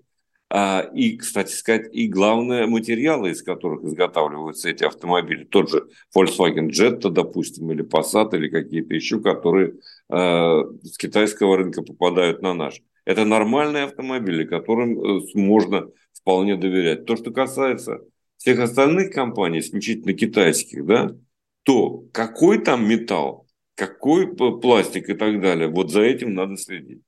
[0.52, 5.43] А, и, кстати сказать, и главное, материалы, из которых изготавливаются эти автомобили.
[5.43, 9.74] Тот же Volkswagen Jetta, допустим, или Passat, или какие-то еще, которые
[10.10, 12.82] э, с китайского рынка попадают на наш.
[13.06, 17.06] Это нормальные автомобили, которым э, можно вполне доверять.
[17.06, 18.00] То, что касается
[18.39, 21.15] всех остальных компаний, исключительно китайских, да,
[21.63, 27.02] то какой там металл, какой пластик и так далее, вот за этим надо следить.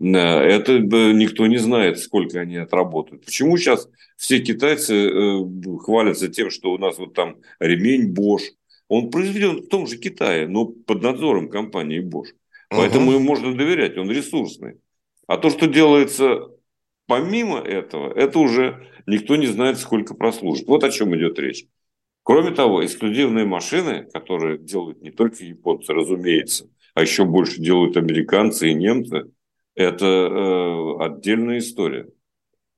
[0.00, 3.24] Это никто не знает, сколько они отработают.
[3.24, 5.44] Почему сейчас все китайцы э,
[5.80, 8.42] хвалятся тем, что у нас вот там ремень Bosch,
[8.88, 12.34] он произведен в том же Китае, но под надзором компании Bosch.
[12.70, 13.12] Поэтому угу.
[13.16, 14.78] ему можно доверять, он ресурсный.
[15.26, 16.48] А то, что делается
[17.06, 20.66] помимо этого, это уже никто не знает, сколько прослужит.
[20.66, 21.66] Вот о чем идет речь.
[22.22, 28.70] Кроме того, эксклюзивные машины, которые делают не только японцы, разумеется, а еще больше делают американцы
[28.70, 29.30] и немцы,
[29.74, 32.08] это э, отдельная история.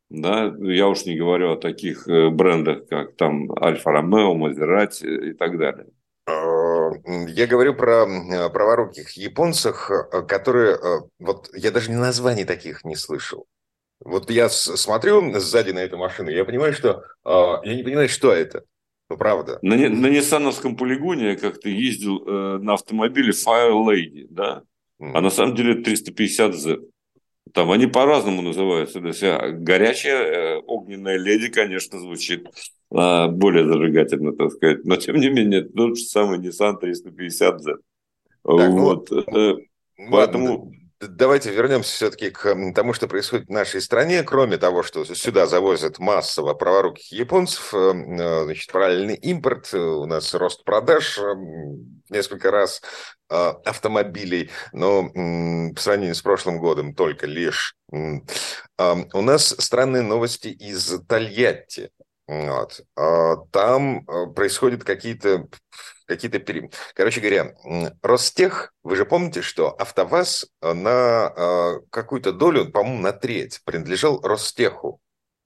[0.09, 5.33] Да, я уж не говорю о таких э, брендах, как там Альфа Ромео, Мазерати и
[5.33, 5.87] так далее.
[6.29, 6.91] Э,
[7.29, 8.07] я говорю про
[8.53, 10.79] праворуких японцах, э, которые...
[11.19, 13.47] Вот я даже названий таких не слышал.
[14.07, 17.03] Вот я смотрю сзади на эту машину, я понимаю, что...
[17.25, 18.65] Я не понимаю, что это.
[19.09, 19.59] Ну, правда.
[19.63, 24.63] На, на Ниссановском полигоне я как-то ездил э, на автомобиле Fire Lady, да?
[24.99, 26.83] А на самом деле 350Z.
[27.53, 29.01] Там они по-разному называются.
[29.01, 32.49] То есть, а, горячая э, огненная леди, конечно, звучит
[32.93, 34.85] а, более зажигательно, так сказать.
[34.85, 37.63] Но, тем не менее, тот же самый Nissan 350Z.
[37.65, 37.77] Так,
[38.43, 39.11] ну, вот.
[39.11, 39.59] Ну,
[40.11, 40.73] Поэтому...
[40.99, 44.23] Давайте вернемся все-таки к тому, что происходит в нашей стране.
[44.23, 50.33] Кроме того, что сюда завозят массово праворуких японцев, э, э, значит, параллельный импорт, у нас
[50.33, 51.21] рост продаж
[52.09, 52.81] несколько раз
[53.29, 55.11] автомобилей, но
[55.75, 57.75] по сравнению с прошлым годом только лишь.
[57.91, 61.91] У нас странные новости из Тольятти.
[62.29, 62.81] Вот.
[62.97, 64.05] А, там
[64.35, 65.49] происходят какие-то
[66.07, 66.71] какие-то пере...
[66.95, 67.55] Короче говоря,
[68.03, 75.01] Ростех, вы же помните, что АвтоВАЗ на какую-то долю, по-моему, на треть принадлежал Ростеху.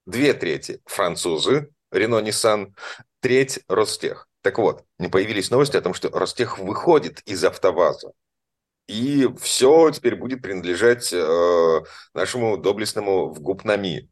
[0.07, 2.75] Две трети французы, Рено, Ниссан,
[3.20, 4.29] треть Ростех.
[4.42, 8.12] Так вот, не появились новости о том, что Ростех выходит из АвтоВАЗа.
[8.87, 11.81] И все теперь будет принадлежать э,
[12.14, 14.09] нашему доблестному в Гупнами.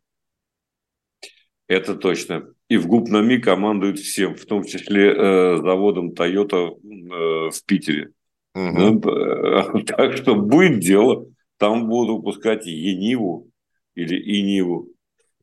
[1.66, 2.54] Это точно.
[2.68, 8.10] И в Гупнами командуют всем, в том числе э, заводом Toyota э, в Питере.
[8.54, 8.62] Угу.
[8.62, 11.26] Ну, так что будет дело.
[11.56, 13.48] Там будут выпускать Ениву
[13.94, 14.88] или Иниву.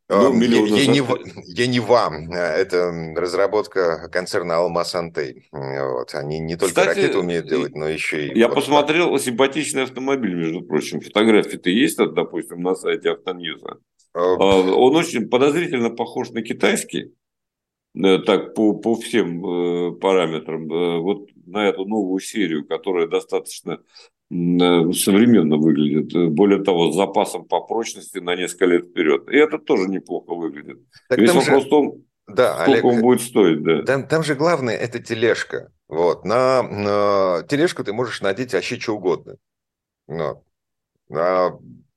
[0.07, 5.47] Ну, Енива, Енива– это разработка концерна Алмаз Антей.
[5.51, 6.13] Вот.
[6.13, 8.38] Они не только Кстати, ракеты умеют делать, но еще и...
[8.38, 9.21] Я вот посмотрел так.
[9.21, 11.01] симпатичный автомобиль, между прочим.
[11.01, 13.79] Фотографии-то есть, допустим, на сайте Автоньюза.
[14.15, 17.13] А, а, он очень подозрительно похож на китайский.
[17.95, 20.71] Э, так, по, по всем э, параметрам.
[20.71, 23.82] Э, вот на эту новую серию, которая достаточно
[24.32, 26.32] современно выглядит.
[26.32, 29.30] Более того, с запасом по прочности на несколько лет вперед.
[29.30, 30.80] И это тоже неплохо выглядит.
[31.10, 31.67] Так Весь вопрос же...
[31.67, 33.62] в том, да, сколько Олег, он будет стоить.
[33.62, 33.84] Да.
[33.84, 35.71] Там, там же главное– это тележка.
[35.88, 36.25] Вот.
[36.25, 39.36] На, на тележку ты можешь надеть вообще что угодно.
[40.08, 40.41] Но.
[41.13, 41.51] А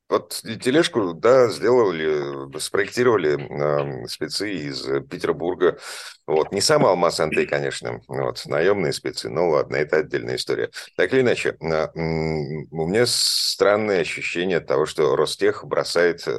[0.08, 5.78] вот тележку, да, сделали, спроектировали э, спецы из Петербурга.
[6.26, 10.70] Вот, не сам Алмаз Антей, конечно, вот, наемные спецы, ну ладно, это отдельная история.
[10.96, 16.32] Так или иначе, э, у меня странное ощущение того, что Ростех бросает, э,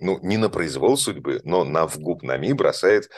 [0.00, 3.08] ну, не на произвол судьбы, но на вгубнами бросает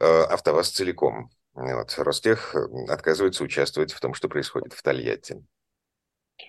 [0.00, 1.30] э, АвтоВАЗ целиком.
[1.54, 2.54] Вот, Ростех
[2.88, 5.42] отказывается участвовать в том, что происходит в Тольятти.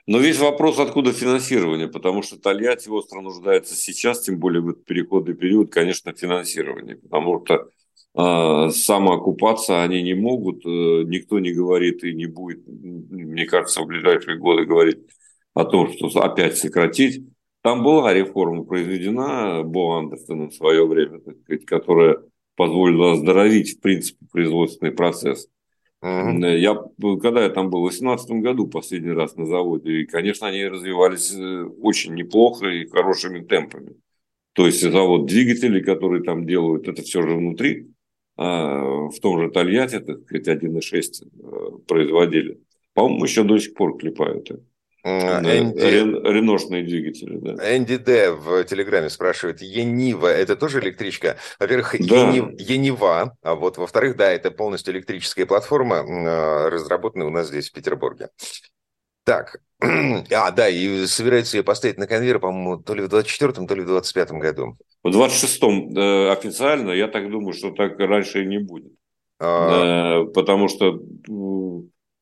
[0.07, 4.85] Но весь вопрос, откуда финансирование, потому что Тольятти остро нуждается сейчас, тем более в этот
[4.85, 7.69] переходный период, конечно, финансирование, потому что
[8.15, 13.87] э, самоокупаться они не могут, э, никто не говорит и не будет, мне кажется, в
[13.87, 14.99] ближайшие годы говорить
[15.55, 17.23] о том, что опять сократить.
[17.61, 22.17] Там была реформа произведена Бо Андерсоном в свое время, сказать, которая
[22.55, 25.47] позволила оздоровить, в принципе, производственный процесс.
[26.03, 26.57] Uh-huh.
[26.57, 26.75] Я,
[27.19, 31.33] когда я там был, в 2018 году последний раз на заводе, и, конечно, они развивались
[31.33, 33.95] э, очень неплохо и хорошими темпами.
[34.53, 37.87] То есть завод двигателей, которые там делают, это все же внутри,
[38.37, 42.61] а в том же Тольятти, так сказать, 1.6 э, производили.
[42.93, 44.63] По-моему, еще до сих пор клепают это.
[45.05, 45.79] Энди...
[45.79, 47.77] Реношные двигатели, да.
[47.77, 51.37] Энди Д в Телеграме спрашивает, Енива– это тоже электричка?
[51.59, 52.31] Во-первых, да.
[52.31, 57.73] Енива, а вот во-вторых, да, это полностью электрическая платформа, а, разработанная у нас здесь, в
[57.73, 58.29] Петербурге.
[59.25, 63.75] Так, А, да, и собирается ее поставить на конвейер, по-моему, то ли в 24-м, то
[63.75, 64.73] ли в 25-м году.
[65.03, 68.93] В 26-м э, официально, я так думаю, что так раньше и не будет.
[69.39, 70.21] А...
[70.21, 70.99] Э, потому что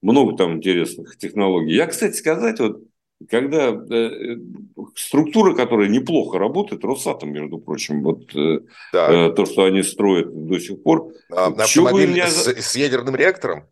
[0.03, 1.75] много там интересных технологий.
[1.75, 2.83] Я, кстати, сказать, вот
[3.29, 4.37] когда э,
[4.95, 8.59] структура, которая неплохо работает, Росатом, между прочим, вот э,
[8.91, 9.27] да.
[9.29, 11.13] э, то, что они строят до сих пор.
[11.31, 12.27] А, автомобиль меня...
[12.27, 13.65] с, с ядерным реактором?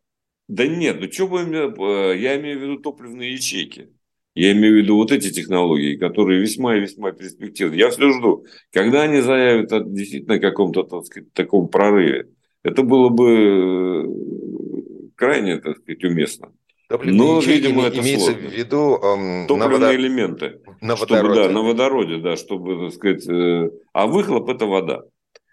[0.47, 3.89] Да нет, ну что вы, э, я имею в виду топливные ячейки.
[4.33, 7.75] Я имею в виду вот эти технологии, которые весьма и весьма перспективны.
[7.75, 12.29] Я все жду, когда они заявят о действительно каком-то, так сказать, таком прорыве.
[12.63, 14.05] Это было бы э,
[15.21, 16.51] крайне, так сказать, уместно.
[16.89, 18.49] Топливные Но, видимо, это имеется сложно.
[18.49, 19.95] в виду эм, Топливные на водо...
[19.95, 20.61] элементы.
[20.81, 21.41] На чтобы, водороде.
[21.43, 23.27] Да, на водороде, да, чтобы, так сказать...
[23.29, 25.03] Э, а выхлоп– это вода.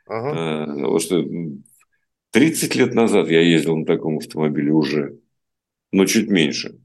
[0.07, 0.72] Ага.
[0.72, 1.22] Э, вот что
[2.31, 5.18] 30 лет назад я ездил на таком автомобиле уже,
[5.92, 6.78] но чуть меньше.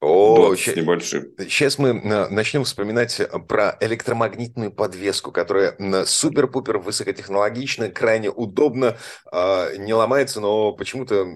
[0.00, 0.76] О, щ...
[0.76, 1.32] небольшим.
[1.38, 8.98] Сейчас мы э, начнем вспоминать про электромагнитную подвеску, которая супер-пупер высокотехнологична, крайне удобна,
[9.32, 11.26] а, не ломается, но почему-то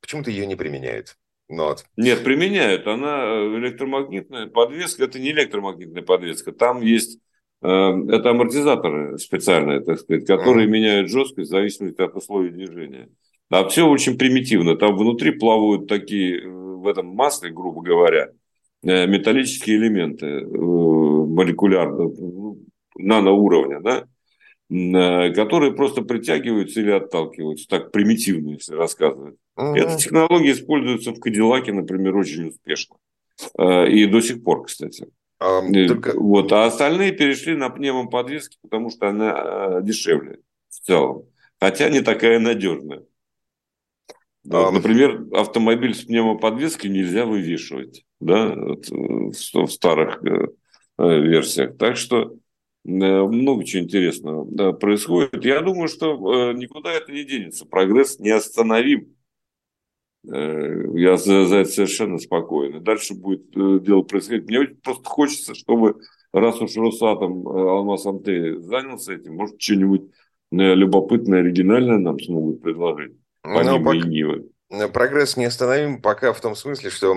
[0.00, 1.16] почему-то ее не применяют.
[1.48, 1.84] Ну вот.
[1.96, 2.86] Нет, применяют.
[2.86, 6.52] Она э, электромагнитная подвеска, это не электромагнитная подвеска.
[6.52, 7.20] Там есть
[7.62, 10.70] э, это амортизаторы специальные, так сказать, которые mm-hmm.
[10.70, 13.08] меняют жесткость в зависимости от условий движения.
[13.48, 14.76] А все очень примитивно.
[14.76, 18.30] Там внутри плавают такие, э, в этом масле, грубо говоря,
[18.82, 22.58] металлические элементы молекулярно, ну,
[22.96, 24.15] наноуровня, да, Э,
[24.68, 29.36] которые просто притягиваются или отталкиваются, так примитивно, если рассказывать.
[29.56, 29.76] Угу.
[29.76, 32.96] Эта технология используется в Кадиллаке, например, очень успешно.
[33.58, 35.06] Э, и до сих пор, кстати.
[35.38, 36.18] А, только...
[36.18, 41.26] вот, а остальные перешли на пневмоподвески, потому что она дешевле в целом.
[41.60, 43.04] Хотя не такая надежная.
[44.44, 50.22] Вот, например, автомобиль с пневмоподвеской нельзя вывешивать да, в старых
[50.98, 51.76] версиях.
[51.76, 52.45] Так что Э,
[52.86, 55.44] много чего интересного да, происходит.
[55.44, 57.66] Я думаю, что э, никуда это не денется.
[57.66, 59.16] Прогресс неостановим.
[60.30, 62.80] Э, я за, за это совершенно спокойно.
[62.80, 64.48] Дальше будет дело происходить.
[64.48, 66.00] Мне просто хочется, чтобы,
[66.32, 70.10] раз уж Росатом Алмаз Анте занялся этим, может, что-нибудь
[70.52, 74.04] любопытное, оригинальное нам смогут предложить, помимо ну.
[74.04, 74.48] Нивы.
[74.92, 77.14] Прогресс неостановим пока в том смысле, что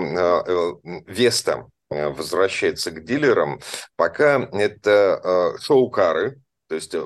[1.06, 3.60] Веста Э, возвращается к дилерам.
[3.96, 7.00] Пока это э, шоу-кары, то есть э,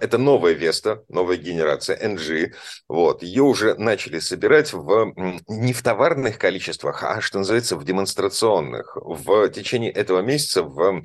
[0.00, 2.54] это новая Веста, новая генерация NG.
[2.88, 3.22] Вот.
[3.24, 5.12] Ее уже начали собирать в,
[5.48, 8.96] не в товарных количествах, а, что называется, в демонстрационных.
[8.96, 11.02] В течение этого месяца в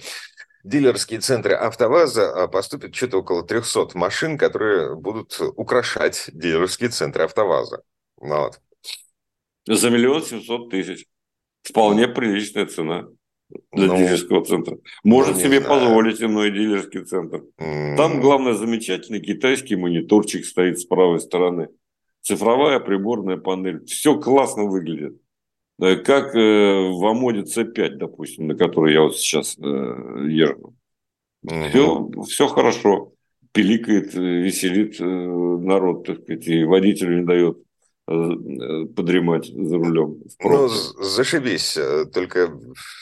[0.64, 7.82] дилерские центры АвтоВАЗа поступит что-то около 300 машин, которые будут украшать дилерские центры АвтоВАЗа.
[8.18, 8.62] Вот.
[9.66, 11.08] За миллион семьсот тысяч.
[11.64, 13.08] Вполне приличная цена
[13.72, 14.78] для ну, дилерского центра.
[15.04, 15.82] Может ну, себе знаю.
[15.82, 17.44] позволить иной дилерский центр.
[17.60, 17.96] Mm.
[17.98, 21.70] Там, главное, замечательный китайский мониторчик стоит с правой стороны.
[22.22, 23.84] Цифровая приборная панель.
[23.86, 25.18] Все классно выглядит.
[25.80, 30.76] Как э, в Амоде C5, допустим, на которой я вот сейчас э, езжу.
[31.46, 31.70] Mm-hmm.
[31.70, 33.14] Все, все хорошо.
[33.52, 37.58] Пиликает, э, веселит народ, так сказать, и водителю не дает
[38.06, 40.18] подремать за рулем.
[40.42, 41.78] Ну, зашибись.
[41.78, 42.52] Э, только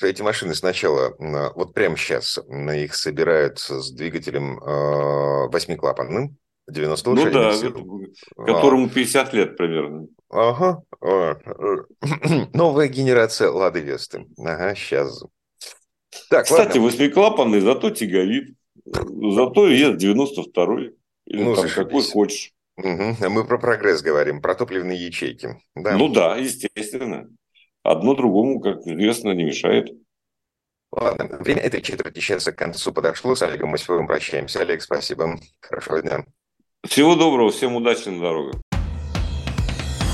[0.01, 1.15] эти машины сначала,
[1.55, 6.37] вот прямо сейчас, их собирают с двигателем э, восьмиклапанным,
[6.69, 7.53] 90 Ну да,
[8.45, 10.07] которому 50 лет примерно.
[10.29, 10.83] Ага.
[12.53, 14.27] Новая генерация Лады Весты.
[14.37, 15.23] Ага, сейчас.
[16.29, 16.81] Так, Кстати, ладно.
[16.83, 18.55] восьмиклапанный, зато тяговит.
[18.85, 20.95] Зато есть 92-й.
[21.25, 21.73] Или ну, там зашибись.
[21.73, 22.53] какой хочешь.
[22.81, 23.29] Угу.
[23.29, 25.61] Мы про прогресс говорим, про топливные ячейки.
[25.75, 25.97] Да.
[25.97, 27.27] Ну да, естественно.
[27.83, 29.89] Одно другому, как известно, не мешает.
[30.91, 33.35] Ладно, время этой четверти часа к концу подошло.
[33.35, 34.59] С Олегом Мосевым прощаемся.
[34.61, 35.39] Олег, спасибо.
[35.61, 36.25] Хорошего дня.
[36.85, 38.61] Всего доброго, всем удачи на дорогах.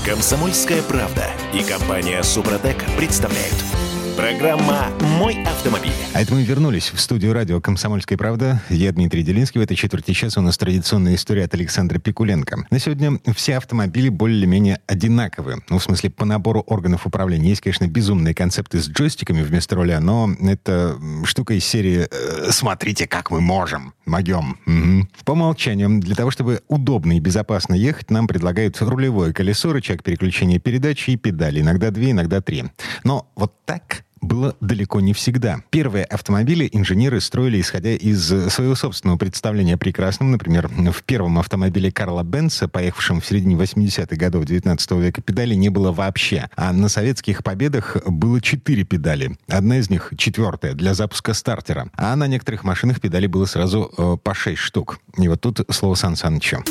[0.06, 3.87] Комсомольская правда и компания Супротек представляют.
[4.18, 5.92] Программа «Мой автомобиль».
[6.12, 8.60] А это мы вернулись в студию радио «Комсомольская правда».
[8.68, 9.60] Я Дмитрий Делинский.
[9.60, 12.66] В этой четверти часа у нас традиционная история от Александра Пикуленко.
[12.68, 15.62] На сегодня все автомобили более-менее одинаковы.
[15.68, 17.50] Ну, в смысле, по набору органов управления.
[17.50, 23.06] Есть, конечно, безумные концепты с джойстиками вместо руля, но это штука из серии э, «Смотрите,
[23.06, 23.94] как мы можем».
[24.04, 24.58] Могем.
[24.66, 25.08] Угу.
[25.26, 30.58] По умолчанию, для того, чтобы удобно и безопасно ехать, нам предлагают рулевое колесо, рычаг переключения
[30.58, 31.60] передач и педали.
[31.60, 32.64] Иногда две, иногда три.
[33.04, 35.62] Но вот так было далеко не всегда.
[35.70, 40.30] Первые автомобили инженеры строили, исходя из своего собственного представления о прекрасном.
[40.30, 45.68] Например, в первом автомобиле Карла Бенца, поехавшем в середине 80-х годов 19 века, педали не
[45.68, 46.48] было вообще.
[46.56, 49.36] А на советских победах было четыре педали.
[49.48, 51.90] Одна из них, четвертая, для запуска стартера.
[51.94, 55.00] А на некоторых машинах педали было сразу э, по шесть штук.
[55.16, 56.62] И вот тут слово Сан Санычу.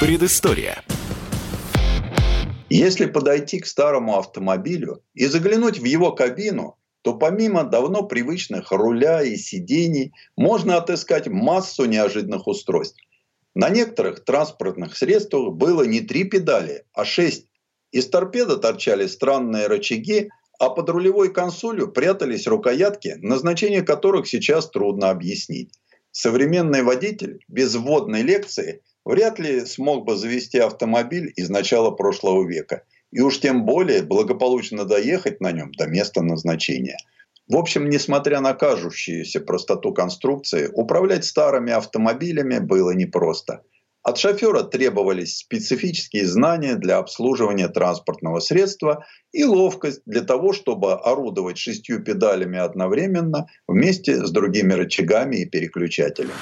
[0.00, 0.82] Предыстория.
[2.68, 9.22] Если подойти к старому автомобилю и заглянуть в его кабину, то помимо давно привычных руля
[9.22, 12.98] и сидений можно отыскать массу неожиданных устройств.
[13.54, 17.46] На некоторых транспортных средствах было не три педали, а шесть.
[17.92, 25.10] Из торпеды торчали странные рычаги, а под рулевой консолью прятались рукоятки, назначение которых сейчас трудно
[25.10, 25.72] объяснить.
[26.10, 32.82] Современный водитель без вводной лекции вряд ли смог бы завести автомобиль из начала прошлого века.
[33.12, 36.98] И уж тем более благополучно доехать на нем до места назначения.
[37.48, 43.62] В общем, несмотря на кажущуюся простоту конструкции, управлять старыми автомобилями было непросто.
[44.02, 51.58] От шофера требовались специфические знания для обслуживания транспортного средства и ловкость для того, чтобы орудовать
[51.58, 56.34] шестью педалями одновременно вместе с другими рычагами и переключателями.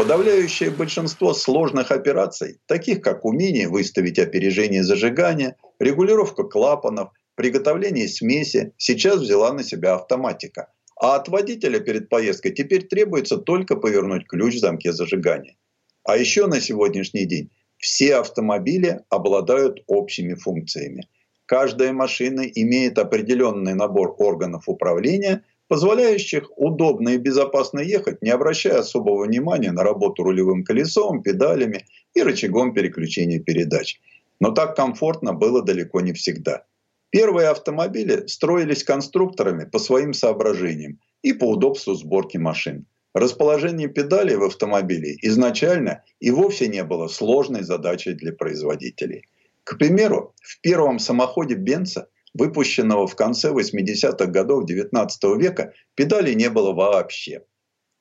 [0.00, 9.20] Подавляющее большинство сложных операций, таких как умение выставить опережение зажигания, регулировка клапанов, приготовление смеси, сейчас
[9.20, 10.72] взяла на себя автоматика.
[10.98, 15.56] А от водителя перед поездкой теперь требуется только повернуть ключ в замке зажигания.
[16.04, 21.08] А еще на сегодняшний день все автомобили обладают общими функциями.
[21.44, 29.24] Каждая машина имеет определенный набор органов управления, позволяющих удобно и безопасно ехать, не обращая особого
[29.24, 34.00] внимания на работу рулевым колесом, педалями и рычагом переключения передач.
[34.40, 36.64] Но так комфортно было далеко не всегда.
[37.10, 42.86] Первые автомобили строились конструкторами по своим соображениям и по удобству сборки машин.
[43.14, 49.22] Расположение педалей в автомобиле изначально и вовсе не было сложной задачей для производителей.
[49.62, 55.08] К примеру, в первом самоходе Бенца– выпущенного в конце 80-х годов XIX
[55.38, 57.42] века, педалей не было вообще.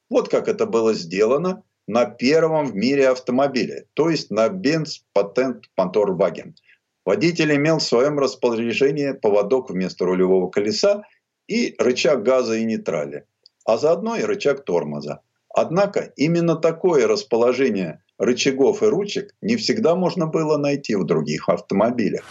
[0.09, 5.61] Вот как это было сделано на первом в мире автомобиле, то есть на Benz Patent
[5.79, 6.53] Motor Wagen.
[7.05, 11.03] Водитель имел в своем распоряжении поводок вместо рулевого колеса
[11.47, 13.25] и рычаг газа и нейтрали,
[13.65, 15.21] а заодно и рычаг тормоза.
[15.51, 22.23] Однако именно такое расположение рычагов и ручек не всегда можно было найти в других автомобилях.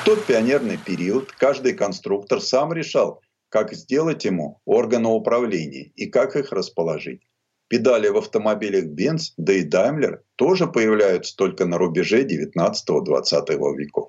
[0.00, 3.20] В тот пионерный период каждый конструктор сам решал,
[3.50, 7.20] как сделать ему органы управления и как их расположить.
[7.68, 14.08] Педали в автомобилях Benz, да и Daimler тоже появляются только на рубеже 19-20 веков.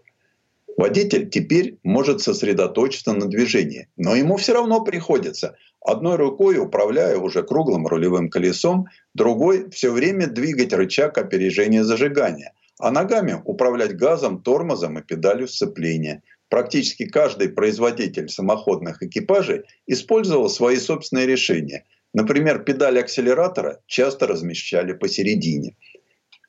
[0.77, 7.43] Водитель теперь может сосредоточиться на движении, но ему все равно приходится одной рукой, управляя уже
[7.43, 14.99] круглым рулевым колесом, другой все время двигать рычаг опережения зажигания– а ногами управлять газом, тормозом
[14.99, 16.23] и педалью сцепления.
[16.49, 21.86] Практически каждый производитель самоходных экипажей использовал свои собственные решения.
[22.13, 25.77] Например, педаль акселератора часто размещали посередине.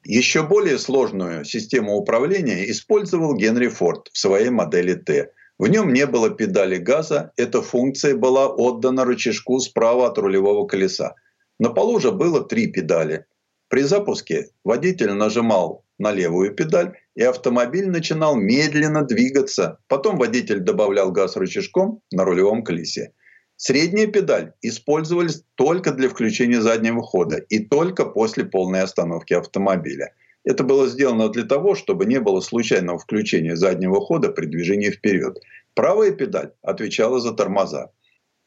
[0.04, 5.30] Еще более сложную систему управления использовал Генри Форд в своей модели Т.
[5.58, 11.14] В нем не было педали газа, эта функция была отдана рычажку справа от рулевого колеса.
[11.60, 13.26] На полу же было три педали.
[13.68, 19.78] При запуске водитель нажимал на левую педаль, и автомобиль начинал медленно двигаться.
[19.86, 23.12] Потом водитель добавлял газ рычажком на рулевом колесе.
[23.56, 30.12] Средняя педаль использовались только для включения заднего хода и только после полной остановки автомобиля.
[30.44, 35.38] Это было сделано для того, чтобы не было случайного включения заднего хода при движении вперед.
[35.74, 37.92] Правая педаль отвечала за тормоза.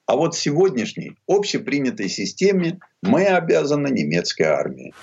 [0.05, 4.93] А вот сегодняшней общепринятой системе мы обязаны немецкой армии.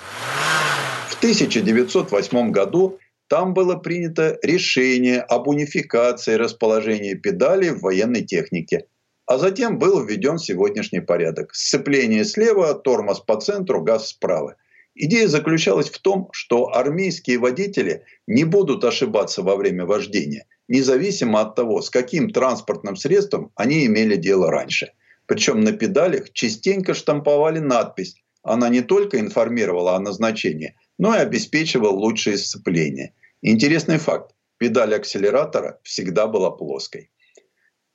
[1.13, 2.99] В 1908 году
[3.29, 8.87] там было принято решение об унификации расположения педалей в военной технике.
[9.27, 11.55] А затем был введен сегодняшний порядок.
[11.55, 14.57] Сцепление слева, тормоз по центру, газ справа.
[14.95, 21.55] Идея заключалась в том, что армейские водители не будут ошибаться во время вождения, независимо от
[21.55, 24.93] того, с каким транспортным средством они имели дело раньше.
[25.27, 28.17] Причем на педалях частенько штамповали надпись.
[28.43, 33.15] Она не только информировала о назначении, но и обеспечивал лучшее сцепление.
[33.43, 34.35] Интересный факт.
[34.59, 37.11] Педаль акселератора всегда была плоской.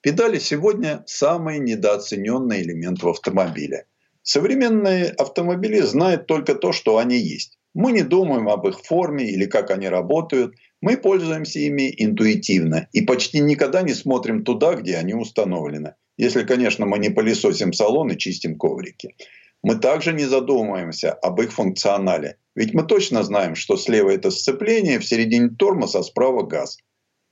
[0.02, 3.86] Педали сегодня самый недооцененный элемент в автомобиле.
[4.22, 7.58] Современные автомобили знают только то, что они есть.
[7.74, 10.56] Мы не думаем об их форме или как они работают.
[10.82, 15.96] Мы пользуемся ими интуитивно и почти никогда не смотрим туда, где они установлены.
[16.18, 19.16] Если, конечно, мы не пылесосим салон и чистим коврики.
[19.64, 22.38] Мы также не задумываемся об их функционале.
[22.56, 26.78] Ведь мы точно знаем, что слева это сцепление, в середине тормоз, а справа газ.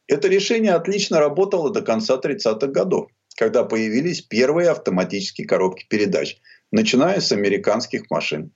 [0.07, 6.37] Это решение отлично работало до конца 30-х годов, когда появились первые автоматические коробки передач,
[6.71, 8.51] начиная с американских машин.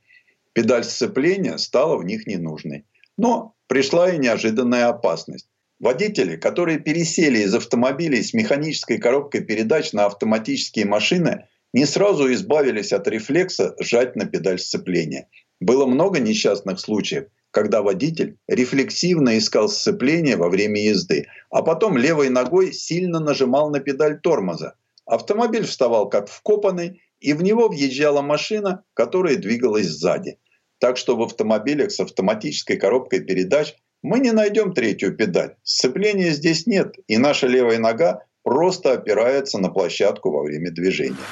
[0.54, 2.86] Педаль сцепления стала в них ненужной.
[3.18, 5.48] Но пришла и неожиданная опасность.
[5.80, 12.94] Водители, которые пересели из автомобилей с механической коробкой передач на автоматические машины, не сразу избавились
[12.94, 15.30] от рефлекса сжать на педаль сцепления.
[15.60, 22.30] Было много несчастных случаев, когда водитель рефлексивно искал сцепление во время езды, а потом левой
[22.30, 24.76] ногой сильно нажимал на педаль тормоза.
[25.06, 30.38] Автомобиль вставал как вкопанный, и в него въезжала машина, которая двигалась сзади.
[30.80, 35.56] Так что в автомобилях с автоматической коробкой передач мы не найдем третью педаль.
[35.64, 41.28] Сцепления здесь нет, и наша левая нога просто опирается на площадку во время движения.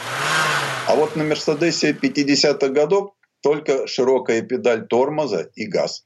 [0.87, 6.05] А вот на Мерседесе 50-х годов только широкая педаль тормоза и газ.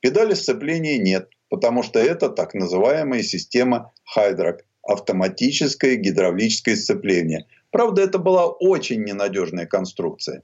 [0.00, 7.46] Педали сцепления нет, потому что это так называемая система Hydrack– автоматическое гидравлическое сцепление.
[7.70, 10.42] Правда, это была очень ненадежная конструкция.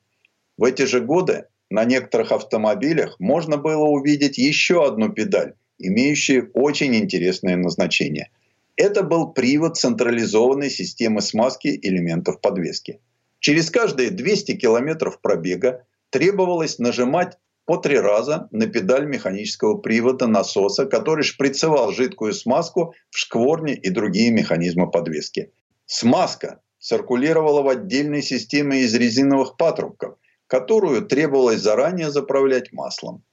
[0.57, 6.95] В эти же годы на некоторых автомобилях можно было увидеть еще одну педаль, имеющую очень
[6.95, 8.31] интересное назначение.
[8.77, 13.01] Это был привод централизованной системы смазки элементов подвески.
[13.39, 20.87] Через каждые 200 километров пробега требовалось нажимать по три раза на педаль механического привода насоса,
[20.87, 25.53] который шприцевал жидкую смазку в шкворне и другие механизмы подвески.
[25.87, 30.17] Смазка циркулировала в отдельной системе из резиновых патрубков,
[30.47, 33.25] которую требовалось заранее заправлять маслом.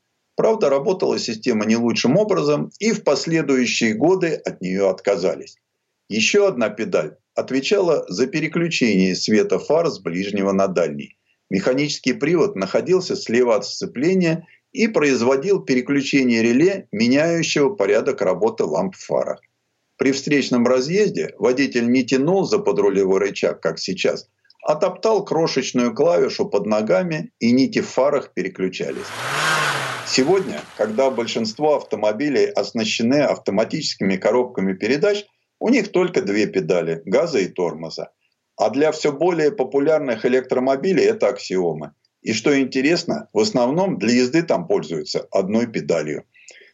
[0.41, 5.57] Правда, работала система не лучшим образом, и в последующие годы от нее отказались.
[6.09, 11.15] Еще одна педаль отвечала за переключение света фар с ближнего на дальний.
[11.51, 19.37] Механический привод находился слева от сцепления и производил переключение реле, меняющего порядок работы ламп в.
[19.97, 24.27] При встречном разъезде водитель не тянул за подрулевой рычаг, как сейчас,
[24.65, 29.05] а топтал крошечную клавишу под ногами, и нити в фарах переключались.
[30.14, 35.26] Сегодня, когда большинство автомобилей оснащены автоматическими коробками передач,
[35.57, 38.12] у них только две педали– газа и тормоза.
[38.57, 41.93] А для все более популярных электромобилей это аксиомы.
[42.22, 46.26] И что интересно, в основном для езды там пользуются одной педалью.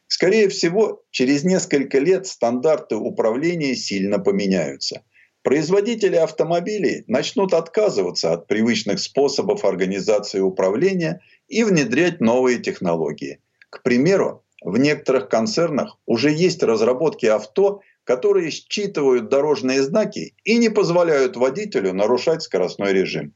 [0.07, 5.03] Скорее всего, через несколько лет стандарты управления сильно поменяются.
[5.43, 13.39] Производители автомобилей начнут отказываться от привычных способов организации управления и внедрять новые технологии.
[13.69, 20.69] К примеру, в некоторых концернах уже есть разработки авто, которые считывают дорожные знаки и не
[20.69, 23.33] позволяют водителю нарушать скоростной режим.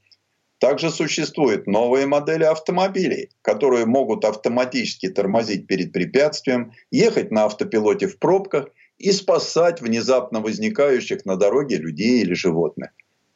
[0.59, 8.19] Также существуют новые модели автомобилей, которые могут автоматически тормозить перед препятствием, ехать на автопилоте в
[8.19, 8.67] пробках
[8.99, 12.91] и спасать внезапно возникающих на дороге людей или животных.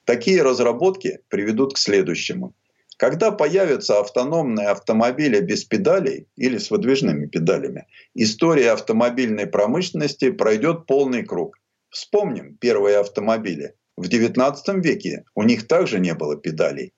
[0.05, 2.53] Такие разработки приведут к следующему–
[2.97, 11.23] когда появятся автономные автомобили без педалей или с выдвижными педалями, история автомобильной промышленности пройдет полный
[11.25, 11.57] круг.
[11.89, 13.73] Вспомним первые автомобили.
[13.97, 16.93] В XIX веке у них также не было педалей.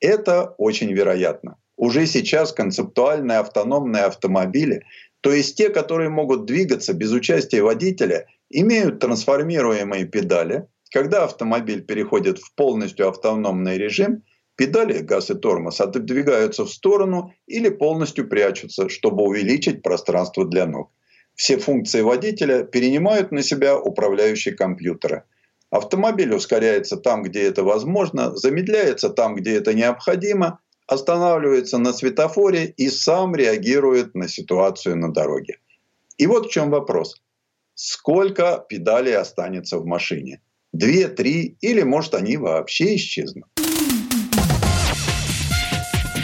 [0.00, 1.56] Это очень вероятно.
[1.76, 4.84] Уже сейчас концептуальные автономные автомобили,
[5.20, 10.66] то есть те, которые могут двигаться без участия водителя, имеют трансформируемые педали.
[10.90, 14.22] Когда автомобиль переходит в полностью автономный режим–
[14.56, 20.90] Педали, газ и тормоз отодвигаются в сторону или полностью прячутся, чтобы увеличить пространство для ног.
[21.34, 25.24] Все функции водителя перенимают на себя управляющие компьютеры.
[25.70, 32.90] Автомобиль ускоряется там, где это возможно, замедляется там, где это необходимо, останавливается на светофоре и
[32.90, 35.58] сам реагирует на ситуацию на дороге.
[36.18, 37.22] И вот в чем вопрос.
[37.74, 40.42] Сколько педалей останется в машине?
[40.74, 43.46] Две, три или, может, они вообще исчезнут?